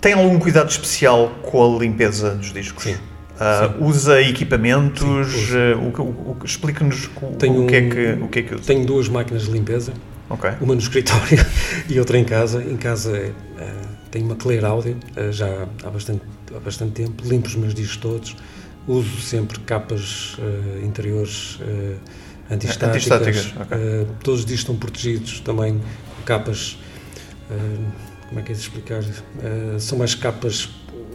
[0.00, 2.84] tem algum cuidado especial com a limpeza dos discos?
[2.84, 2.96] Sim.
[3.36, 5.50] Uh, usa equipamentos?
[5.50, 8.64] Uh, o, o, Explica-nos o, o, que é que, o que é que usa.
[8.64, 9.92] Tenho duas máquinas de limpeza.
[10.28, 10.52] Okay.
[10.60, 11.44] Uma no escritório
[11.88, 12.62] e outra em casa.
[12.62, 14.96] Em casa uh, tenho uma Clear Audio,
[15.30, 16.22] já há bastante,
[16.54, 17.22] há bastante tempo.
[17.26, 18.36] Limpo os meus discos todos.
[18.88, 20.36] Uso sempre capas
[20.82, 21.58] interiores
[22.48, 23.10] antistáticas.
[23.10, 24.06] antistáticas okay.
[24.22, 25.80] todos os discos estão protegidos também
[26.16, 26.78] com capas
[28.28, 29.02] como é que é de explicar?
[29.02, 30.68] Uh, são mais capas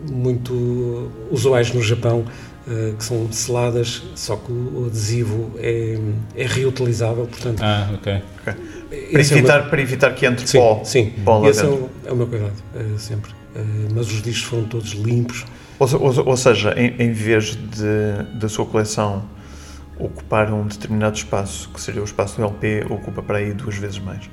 [0.09, 2.25] muito usuais no Japão,
[2.67, 5.97] uh, que são seladas, só que o adesivo é,
[6.35, 7.61] é reutilizável, portanto...
[7.61, 8.21] Ah, ok.
[8.41, 8.53] okay.
[9.11, 9.69] Para, evitar, é meu...
[9.69, 11.13] para evitar que entre sim, pó, sim.
[11.23, 11.63] pó lá esse.
[11.63, 13.31] É o, é o meu cuidado, uh, sempre.
[13.93, 15.45] mas os discos foram todos limpos.
[15.79, 19.23] Ou, ou, ou seja, em, em vez de, da sua coleção
[19.97, 23.99] ocupar um determinado espaço, que seria o espaço do LP, ocupa para aí duas vezes
[23.99, 24.29] mais.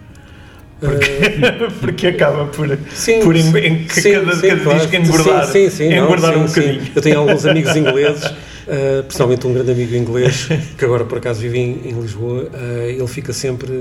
[0.80, 4.78] Porque, uh, porque acaba por, sim, por em, em, sim, cada, sim, cada claro.
[4.78, 6.82] disco engordar, sim, sim, engordar não, um bocadinho.
[6.94, 11.40] Eu tenho alguns amigos ingleses, uh, principalmente um grande amigo inglês, que agora por acaso
[11.40, 13.72] vive em, em Lisboa, uh, ele fica sempre.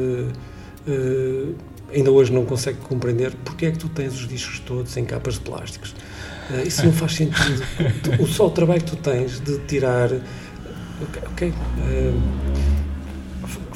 [0.88, 1.56] Uh,
[1.94, 5.36] ainda hoje não consegue compreender porque é que tu tens os discos todos em capas
[5.36, 5.96] de plásticos.
[6.66, 7.64] isso não faz sentido.
[8.20, 10.10] o só o trabalho que tu tens de tirar.
[11.32, 11.54] Ok.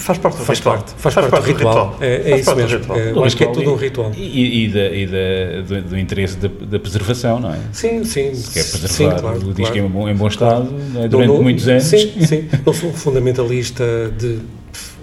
[0.01, 0.75] Faz parte do faz ritual.
[0.77, 1.73] Parte, faz, faz, parte, do ritual.
[1.73, 1.97] ritual.
[2.01, 2.95] É, é isso mesmo.
[2.95, 4.11] É, eu acho que é tudo um ritual.
[4.15, 7.59] E, e, da, e da, do, do, interesse da, da, preservação, não é?
[7.71, 8.33] Sim, sim.
[8.33, 9.77] Se quer preservar sim, claro, o disco claro.
[9.77, 11.09] em, bom, em bom estado claro.
[11.09, 11.83] durante não, não, muitos anos.
[11.83, 12.49] Sim, sim.
[12.65, 13.83] não sou fundamentalista
[14.17, 14.39] de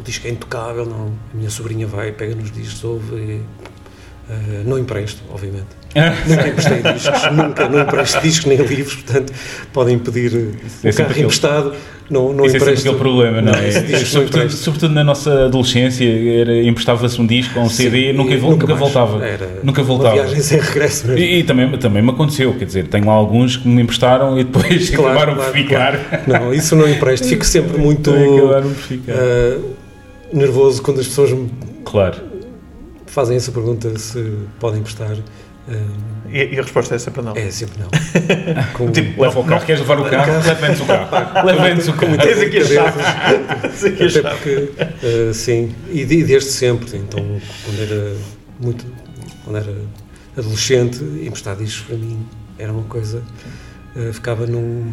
[0.00, 1.12] o disco é intocável, não.
[1.32, 3.40] A minha sobrinha vai, pega nos discos, ouve e
[4.28, 5.68] Uh, não empresto, obviamente.
[6.26, 9.32] Nunca emprestei discos, nunca, não empresto discos nem livros, portanto
[9.72, 11.72] podem pedir é o carro aquele, emprestado,
[12.10, 12.68] não, não empresto.
[12.68, 13.70] é aquele problema, não, não é?
[13.70, 16.04] Sobretudo, sobretudo, na nossa adolescência,
[16.62, 19.24] emprestava-se um disco ou um CD, nunca, nunca, nunca voltava.
[19.24, 20.14] Era nunca voltava.
[20.14, 21.22] Viagem sem regresso mesmo.
[21.22, 24.44] E, e, também, também me aconteceu, quer dizer, tenho lá alguns que me emprestaram e
[24.44, 25.98] depois claro, acabaram claro, por ficar.
[26.24, 26.44] Claro.
[26.44, 29.74] Não, isso não empresto, fico sempre muito uh,
[30.32, 31.48] nervoso quando as pessoas me.
[31.84, 32.28] Claro
[33.08, 35.16] fazem essa pergunta se podem emprestar.
[35.68, 37.34] Um, e, e, a resposta é sempre não?
[37.34, 37.88] É sempre não.
[38.74, 40.32] Com, tipo, leva o carro, queres levar o carro?
[40.46, 41.46] Leva-nos o carro.
[41.46, 42.18] Leva-nos o carro.
[42.18, 43.00] Tens aqui a chave.
[44.18, 44.70] Até porque,
[45.06, 46.96] uh, sim, e desde sempre.
[46.96, 47.20] Então,
[47.64, 48.16] quando era
[48.60, 48.86] muito,
[49.44, 49.74] quando era
[50.36, 52.26] adolescente, emprestar discos para mim
[52.58, 53.22] era uma coisa,
[53.96, 54.92] uh, ficava num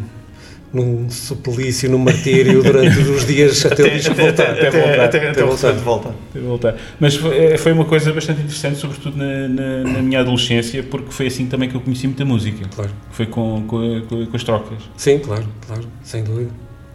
[0.72, 4.50] num suplício, num martírio durante os dias até, até o disco voltar.
[4.50, 5.72] Até, até, voltar, até, até, voltar.
[5.72, 6.14] De volta.
[6.30, 6.76] até voltar.
[7.00, 11.10] Mas foi, eh, foi, uma coisa bastante interessante, sobretudo na, na, na, minha adolescência, porque
[11.10, 12.68] foi assim também que eu conheci muita música.
[12.74, 12.90] Claro.
[13.10, 14.78] Foi com, com, com, com as trocas.
[14.96, 16.50] Sim, claro, claro, sem dúvida.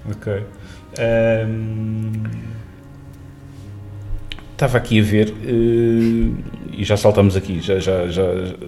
[0.09, 0.43] Ok.
[0.99, 2.11] Um,
[4.65, 6.35] estava aqui a ver, uh,
[6.71, 8.23] e já saltamos aqui, já, já, já,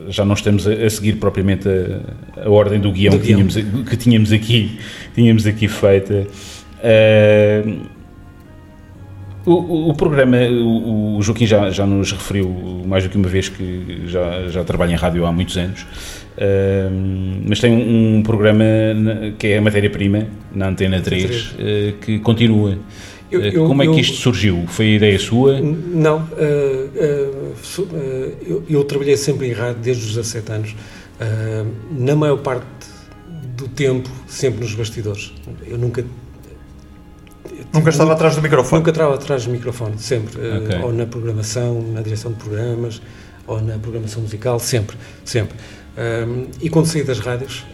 [0.08, 3.48] já não estamos a, seguir propriamente a, a ordem do guião, do que, guião.
[3.48, 4.80] Tínhamos, que tínhamos aqui,
[5.14, 6.28] tínhamos aqui feita.
[6.80, 7.94] Uh,
[9.46, 12.50] o, o, programa, o, Joaquim já, já nos referiu
[12.86, 17.46] mais do que uma vez que já, já trabalha em rádio há muitos anos, uh,
[17.48, 18.66] mas tem um, programa
[19.38, 21.56] que é a matéria-prima, na Antena 3, uh,
[22.02, 22.80] que continua.
[23.34, 24.66] Eu, eh, eu, Como é que isto surgiu?
[24.68, 25.60] Foi a ideia sua?
[25.60, 30.76] Não, uh, uh, uh, eu, eu, trabalhei sempre em rádio desde os 17 anos.
[31.92, 32.68] na maior parte
[33.58, 35.34] do tempo, sempre nos bastidores.
[35.66, 36.06] Eu nunca.
[37.74, 38.80] Nunca estava atrás do microfone?
[38.82, 40.38] Nunca estava atrás do microfone, sempre.
[40.38, 40.80] Okay.
[40.84, 43.02] ou na programação, na direção de programas,
[43.48, 45.58] ou na programação musical, sempre, sempre.
[46.62, 47.66] e quando saí das rádios,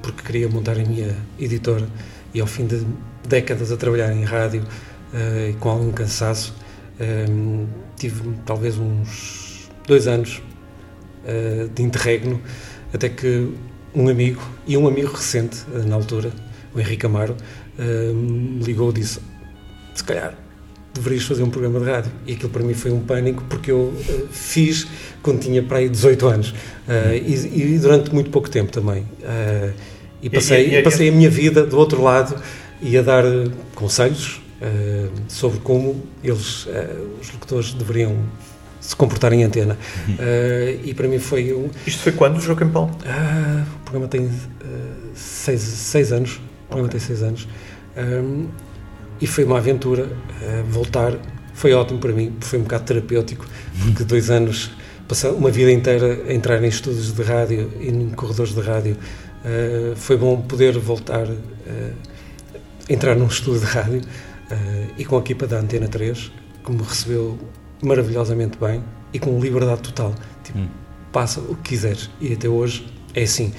[0.00, 1.86] porque queria montar a minha editora,
[2.32, 2.86] e ao fim de
[3.28, 4.62] décadas a trabalhar em rádio
[5.12, 6.54] uh, e com algum cansaço.
[7.00, 7.66] Um,
[7.96, 10.42] tive talvez uns dois anos
[11.24, 12.40] uh, de interregno,
[12.92, 13.52] até que
[13.94, 16.32] um amigo, e um amigo recente uh, na altura,
[16.74, 17.36] o Henrique Amaro,
[17.78, 19.20] me ligou e disse:
[19.94, 20.34] Se calhar
[20.92, 22.12] deverias fazer um programa de rádio.
[22.26, 23.94] E aquilo para mim foi um pânico, porque eu
[24.32, 24.88] fiz
[25.22, 26.54] quando tinha para aí 18 anos
[27.24, 29.06] e, e, durante muito pouco tempo também.
[30.20, 32.34] e passei, e, e, passei a minha vida do outro lado
[32.80, 36.70] e a dar eh, conselhos uh, sobre como eles, uh,
[37.20, 38.16] os locutores, deveriam
[38.80, 39.76] se comportar em antena.
[40.08, 41.68] Uh, e para mim foi um.
[41.86, 42.90] Isto foi quando, Joaquim Paulo?
[43.04, 44.30] Uh, o programa tem
[45.14, 46.36] seis, seis anos.
[46.36, 47.48] O programa tem seis anos.
[47.96, 48.46] Um,
[49.20, 50.08] e foi uma aventura
[50.68, 51.12] voltar.
[51.54, 53.44] Foi ótimo para mim, foi um bocado terapêutico,
[53.82, 54.70] porque dois anos,
[55.08, 58.96] passar uma vida inteira a entrar em estudos de rádio e em corredores de rádio,
[59.96, 61.26] foi bom poder voltar
[62.88, 64.00] entrar num estudo de rádio
[64.96, 66.32] e com a equipa da Antena 3,
[66.64, 67.38] que me recebeu
[67.82, 68.82] maravilhosamente bem
[69.12, 70.14] e com liberdade total.
[70.42, 70.68] Tipo, hum.
[71.12, 72.10] passa o que quiseres.
[72.20, 73.52] E até hoje é assim.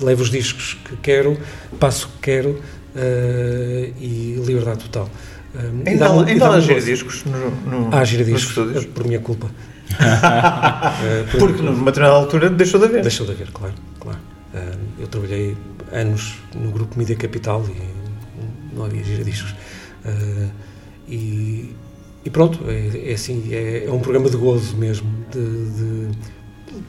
[0.00, 1.38] Levo os discos que quero,
[1.78, 5.10] passo o que quero uh, e liberdade total.
[5.54, 9.18] Um, ainda há, ainda há gira discos no, no, há gira discos, uh, por minha
[9.18, 9.46] culpa.
[9.46, 13.02] uh, por, Porque numa determinada altura deixou de haver.
[13.02, 13.74] Deixou de haver, claro.
[13.98, 14.18] claro.
[14.54, 15.56] Uh, eu trabalhei
[15.92, 17.89] anos no grupo Mídia Capital e
[18.74, 19.54] não havia gira discos.
[21.08, 21.74] e
[22.24, 26.18] e pronto, é, é assim, é, é, um programa de gozo mesmo, de, de,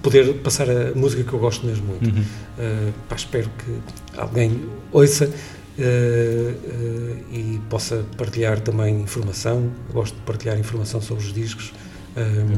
[0.01, 2.09] poder passar a música que eu gosto mesmo muito.
[2.09, 2.21] Uhum.
[2.21, 4.61] Uh, pá, espero que alguém
[4.91, 9.71] ouça uh, uh, e possa partilhar também informação.
[9.87, 11.73] Eu gosto de partilhar informação sobre os discos,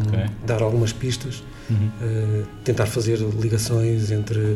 [0.07, 0.25] okay.
[0.45, 2.43] dar algumas pistas, uhum.
[2.63, 4.55] tentar fazer ligações entre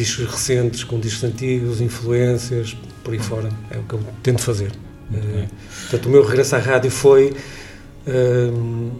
[0.00, 2.74] discos recentes com discos antigos, influências,
[3.04, 3.50] por aí fora.
[3.70, 4.72] É o que eu tento fazer.
[5.10, 5.46] Uh,
[5.82, 7.34] portanto, o meu regresso à rádio foi,
[8.06, 8.90] uh,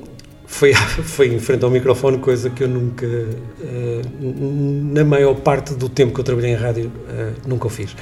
[0.46, 0.74] foi,
[1.05, 6.12] foi em frente ao microfone, coisa que eu nunca, uh, na maior parte do tempo
[6.12, 6.92] que eu trabalhei em rádio,
[7.46, 7.96] nunca o fiz.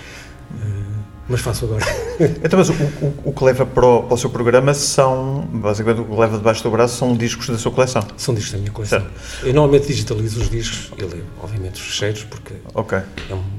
[1.29, 1.85] Mas faço agora.
[2.43, 6.01] Então, mas o, o, o que leva para o, para o, seu programa são, basicamente,
[6.01, 8.03] o que leva debaixo do braço são discos da sua coleção?
[8.16, 9.01] São discos da minha coleção.
[9.01, 9.47] Certo.
[9.47, 12.99] Eu normalmente digitalizo os discos, eu leio, obviamente, os fecheiros, porque okay.
[13.31, 13.59] é um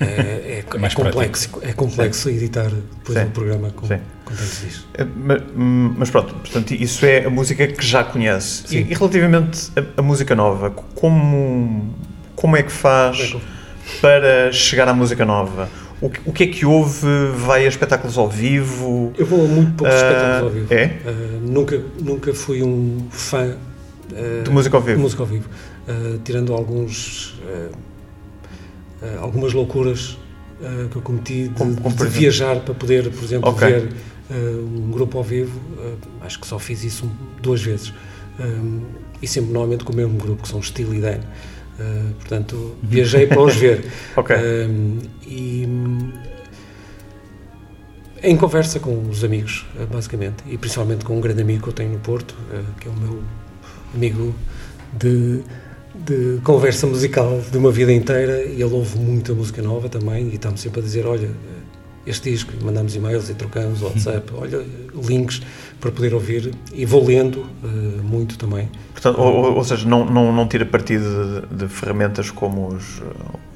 [0.00, 4.86] é, é, é, é complexo, é complexo editar depois um programa com, com tantos discos.
[4.94, 8.64] É, mas, mas, pronto, portanto, isso é a música que já conhece.
[8.74, 11.94] E, e, relativamente a, música nova, como,
[12.36, 13.36] como é que faz
[14.00, 15.68] para chegar à música nova?
[16.00, 17.06] O, o que é que houve?
[17.36, 19.12] Vai a espetáculos ao vivo?
[19.18, 20.74] Eu vou a muito poucos uh, espetáculos ao vivo.
[20.74, 20.86] É?
[20.86, 23.56] Uh, nunca, nunca fui um fã
[24.12, 25.00] uh, de música ao vivo.
[25.00, 25.48] música ao vivo.
[26.24, 27.36] tirando alguns
[29.22, 30.18] algumas loucuras
[30.90, 33.68] que eu cometi de, como, como de viajar para poder, por exemplo, okay.
[33.68, 33.88] ver
[34.30, 35.60] um grupo ao vivo.
[36.20, 37.92] acho que só fiz isso duas vezes.
[39.22, 41.20] e sempre normalmente com o mesmo grupo, que são Steel e Dan.
[42.18, 43.84] Portanto, viajei para os ver.
[44.16, 44.36] okay.
[45.26, 45.68] e
[48.22, 51.92] em conversa com os amigos, basicamente, e principalmente com um grande amigo que eu tenho
[51.92, 52.34] no Porto,
[52.80, 53.22] que é o meu
[53.94, 54.34] amigo
[54.92, 55.42] de
[56.04, 60.34] de conversa musical de uma vida inteira e ele ouve muita música nova também e
[60.36, 61.30] está-me sempre a dizer, olha,
[62.06, 64.64] este disco, mandamos e-mails e trocamos WhatsApp, olha,
[64.94, 65.42] links
[65.80, 67.68] para poder ouvir e vou lendo uh,
[68.02, 68.68] muito também.
[68.92, 73.00] Portanto, ou, ou, seja, não, não, não tira partido de, de ferramentas como os,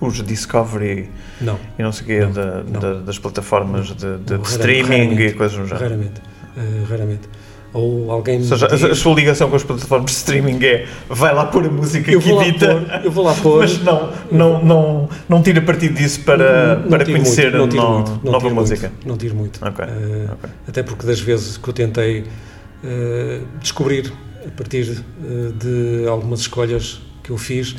[0.01, 1.11] os Discovery
[1.41, 5.59] não, e não sei o quê, não, das plataformas de, de, de streaming e coisas
[5.59, 5.85] do género?
[5.85, 6.21] Raramente,
[6.57, 7.29] uh, raramente
[7.73, 11.35] ou alguém ou seja, diz, a, sua ligação com as plataformas de streaming é vai
[11.35, 13.61] lá pôr a música que edita pôr, eu vou lá pôr.
[13.61, 18.09] mas não, não, não, não tira partido disso para, não, para conhecer muito, não no,
[18.11, 18.89] muito, nova música.
[18.89, 19.61] muito, não tiro muito.
[19.65, 20.51] Okay, uh, okay.
[20.69, 24.13] até porque das vezes que eu tentei uh, descobrir
[24.47, 27.77] a partir uh, de algumas escolhas que eu fiz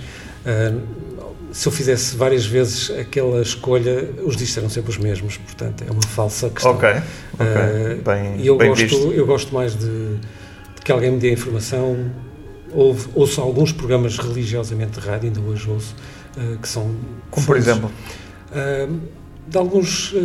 [1.53, 5.91] se eu fizesse várias vezes aquela escolha, os discos eram sempre os mesmos, portanto é
[5.91, 6.71] uma falsa questão.
[6.71, 7.05] Ok, okay.
[7.35, 11.31] Uh, bem, e eu, bem gosto, eu gosto mais de, de, que alguém me dê
[11.31, 12.11] informação.
[12.71, 15.95] Ouve, ouço alguns programas religiosamente de rádio, ainda hoje ouço,
[16.35, 16.95] uh, que são.
[17.29, 17.91] Como por exemplo?
[18.49, 18.99] Uh,
[19.47, 20.15] de alguns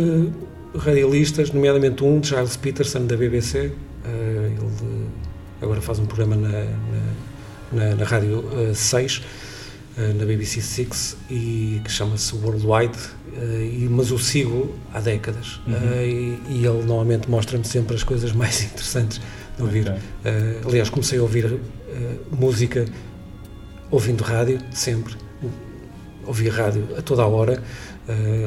[0.75, 3.71] radialistas, nomeadamente um, Giles Peterson, da BBC.
[4.05, 5.09] ele
[5.61, 9.48] agora faz um programa na, na, na, na Rádio 6 eh,
[10.17, 15.73] na BBC Six e que chama-se Worldwide, uh, mas o sigo há décadas uhum.
[15.73, 19.19] uh, e, e, ele normalmente mostra-me sempre as coisas mais interessantes
[19.57, 19.81] de ouvir.
[19.81, 19.99] Okay.
[20.65, 21.59] aliás, comecei a ouvir
[22.31, 22.85] música
[23.91, 25.15] ouvindo rádio, sempre.
[26.25, 27.61] Ouvia rádio a toda a hora.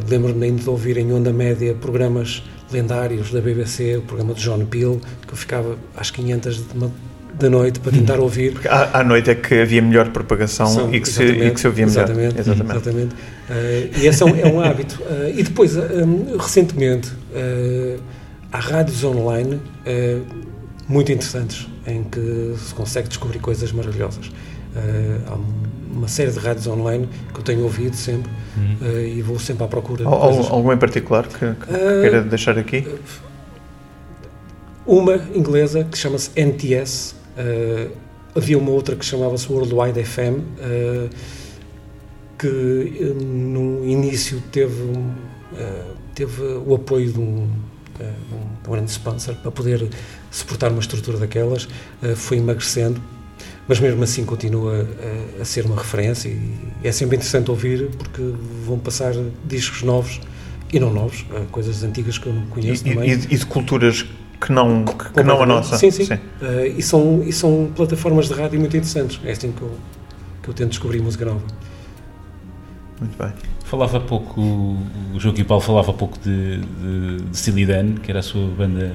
[0.09, 2.43] Lembro-me ainda de ouvir em onda média programas
[2.73, 6.91] lendários da BBC, o programa de John Peel, que eu ficava às 500 de uma
[7.35, 8.23] da noite para tentar hum.
[8.23, 8.53] ouvir.
[8.53, 11.61] Porque à, à, noite é que havia melhor propagação São, e, que se, e que
[11.61, 12.05] se ouvia melhor.
[12.05, 12.41] Exatamente.
[12.41, 12.77] exatamente.
[12.77, 13.15] exatamente.
[13.15, 15.03] Uh, e esse é um, é um hábito.
[15.03, 18.01] Uh, e depois, um, recentemente, uh,
[18.51, 19.61] há rádios online
[20.89, 24.31] muito interessantes em que se consegue descobrir coisas maravilhosas.
[25.27, 25.39] há
[25.93, 28.99] uma série de rádios online que eu tenho ouvido sempre uhum.
[29.01, 30.05] e vou sempre à procura.
[30.07, 31.67] algum em particular que, que
[32.03, 32.87] queira deixar aqui?
[34.85, 37.91] Uma inglesa que chama-se NTS, uh,
[38.35, 41.11] havia uma outra que chamava-se Worldwide FM, uh,
[42.39, 47.49] que uh, no início teve, uh, teve o apoio de um,
[47.99, 49.89] de um, grande sponsor para poder
[50.31, 51.69] suportar uma estrutura daquelas,
[52.17, 53.01] foi emagrecendo,
[53.69, 54.89] mas mesmo assim continua
[55.39, 58.23] a, a, ser uma referência e é sempre interessante ouvir porque
[58.65, 59.13] vão passar
[59.45, 60.21] discos novos
[60.73, 63.11] e não novos, coisas antigas que eu não conheço e, também.
[63.11, 64.07] E, e de culturas
[64.45, 65.77] que não, que, que não a nossa.
[65.77, 66.05] Sim, sim.
[66.05, 66.15] sim.
[66.15, 69.21] Uh, e, são, e são plataformas de rádio muito interessantes.
[69.25, 69.71] É assim que eu,
[70.43, 71.43] que eu tento descobrir música nova.
[73.01, 73.33] Muito bem.
[73.65, 78.23] Falava pouco, o Joaquim Paulo falava pouco de, de, de Steely Dan, que era a
[78.23, 78.93] sua banda.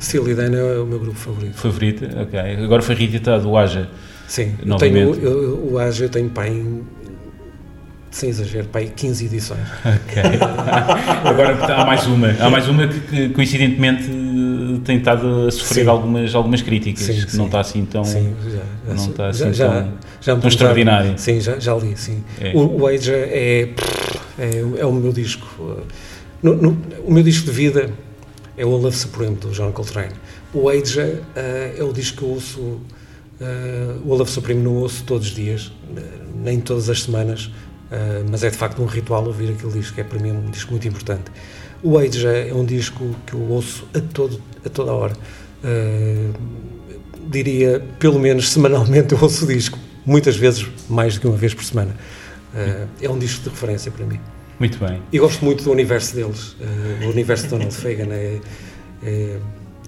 [0.00, 1.54] Steely Dan é o meu grupo favorito.
[1.54, 2.04] Favorito?
[2.20, 2.38] Ok.
[2.62, 3.88] Agora foi reeditado o Aja.
[4.28, 4.96] Sim, novamente.
[4.96, 6.62] eu tenho, eu, o Aja eu tenho pai
[8.10, 9.60] sem exagero, aí 15 edições.
[9.84, 10.22] Ok.
[11.24, 12.28] Agora há mais uma.
[12.40, 14.10] Há mais uma que, que coincidentemente
[14.84, 17.38] tem estado a sofrer algumas, algumas críticas, sim, que sim.
[17.38, 18.04] não está assim tão.
[18.04, 21.18] Sim, já, não está assim já, tão, já, tão extraordinário.
[21.18, 22.22] Sim, já, já li, sim.
[22.40, 22.52] É.
[22.54, 23.68] O, o Age é,
[24.38, 25.46] é, é, o meu disco.
[26.42, 27.90] No, no, o meu disco de vida
[28.56, 30.14] é o Love Supreme do John Coltrane.
[30.52, 31.20] O Age uh,
[31.78, 32.60] é o disco que eu ouço.
[32.60, 35.72] Uh, o Love Supreme não ouço todos os dias,
[36.34, 37.50] nem todas as semanas,
[37.90, 40.48] Uh, mas é de facto um ritual ouvir aquele disco, que é para mim um
[40.48, 41.24] disco muito importante.
[41.82, 45.14] O Age é um disco que eu ouço a, todo, a toda hora.
[45.64, 46.32] Uh,
[47.28, 51.54] diria, pelo menos semanalmente, eu ouço o disco, muitas vezes mais do que uma vez
[51.54, 51.94] por semana.
[52.54, 54.20] Uh, é um disco de referência para mim.
[54.58, 55.00] Muito bem.
[55.10, 56.54] E gosto muito do universo deles.
[57.02, 58.40] o universo de Donald Fagan é,
[59.02, 59.38] é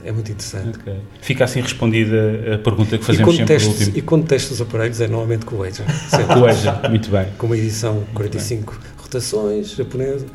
[0.05, 0.78] é muito interessante.
[0.78, 0.97] Okay.
[1.20, 3.99] Fica assim respondida a pergunta que fazemos sempre testes, último.
[3.99, 5.82] E quando testes os aparelhos é normalmente com o Edge.
[6.26, 7.26] com o Edge, muito bem.
[7.38, 8.80] Com uma edição 45
[9.13, 10.27] rotações japonesa.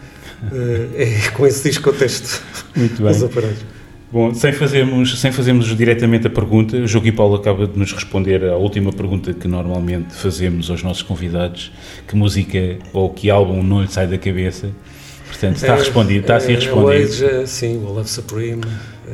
[0.51, 2.43] Uh, é com esse disco que eu testo
[2.75, 3.11] muito bem.
[3.11, 3.65] os aparelhos.
[4.09, 7.91] Bom, sem fazermos, sem fazermos diretamente a pergunta, o Jogo e Paulo acaba de nos
[7.91, 11.71] responder à última pergunta que normalmente fazemos aos nossos convidados:
[12.07, 14.69] que música ou que álbum não lhe sai da cabeça?
[15.27, 17.25] Portanto, está é, respondido, está assim respondido.
[17.25, 18.61] É, Age, sim, o Love Supreme.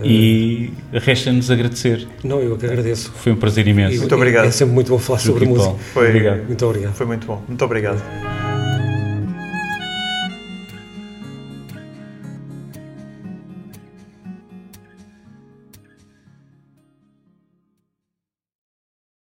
[0.04, 2.08] E resta-nos agradecer.
[2.24, 3.12] Não, eu que agradeço.
[3.16, 3.98] Foi um prazer imenso.
[3.98, 4.46] muito obrigado.
[4.46, 5.76] É sempre muito bom falar sobre música.
[5.94, 6.44] Foi, obrigado.
[6.46, 6.94] Muito obrigado.
[6.94, 7.42] Foi muito bom.
[7.48, 8.43] Muito obrigado.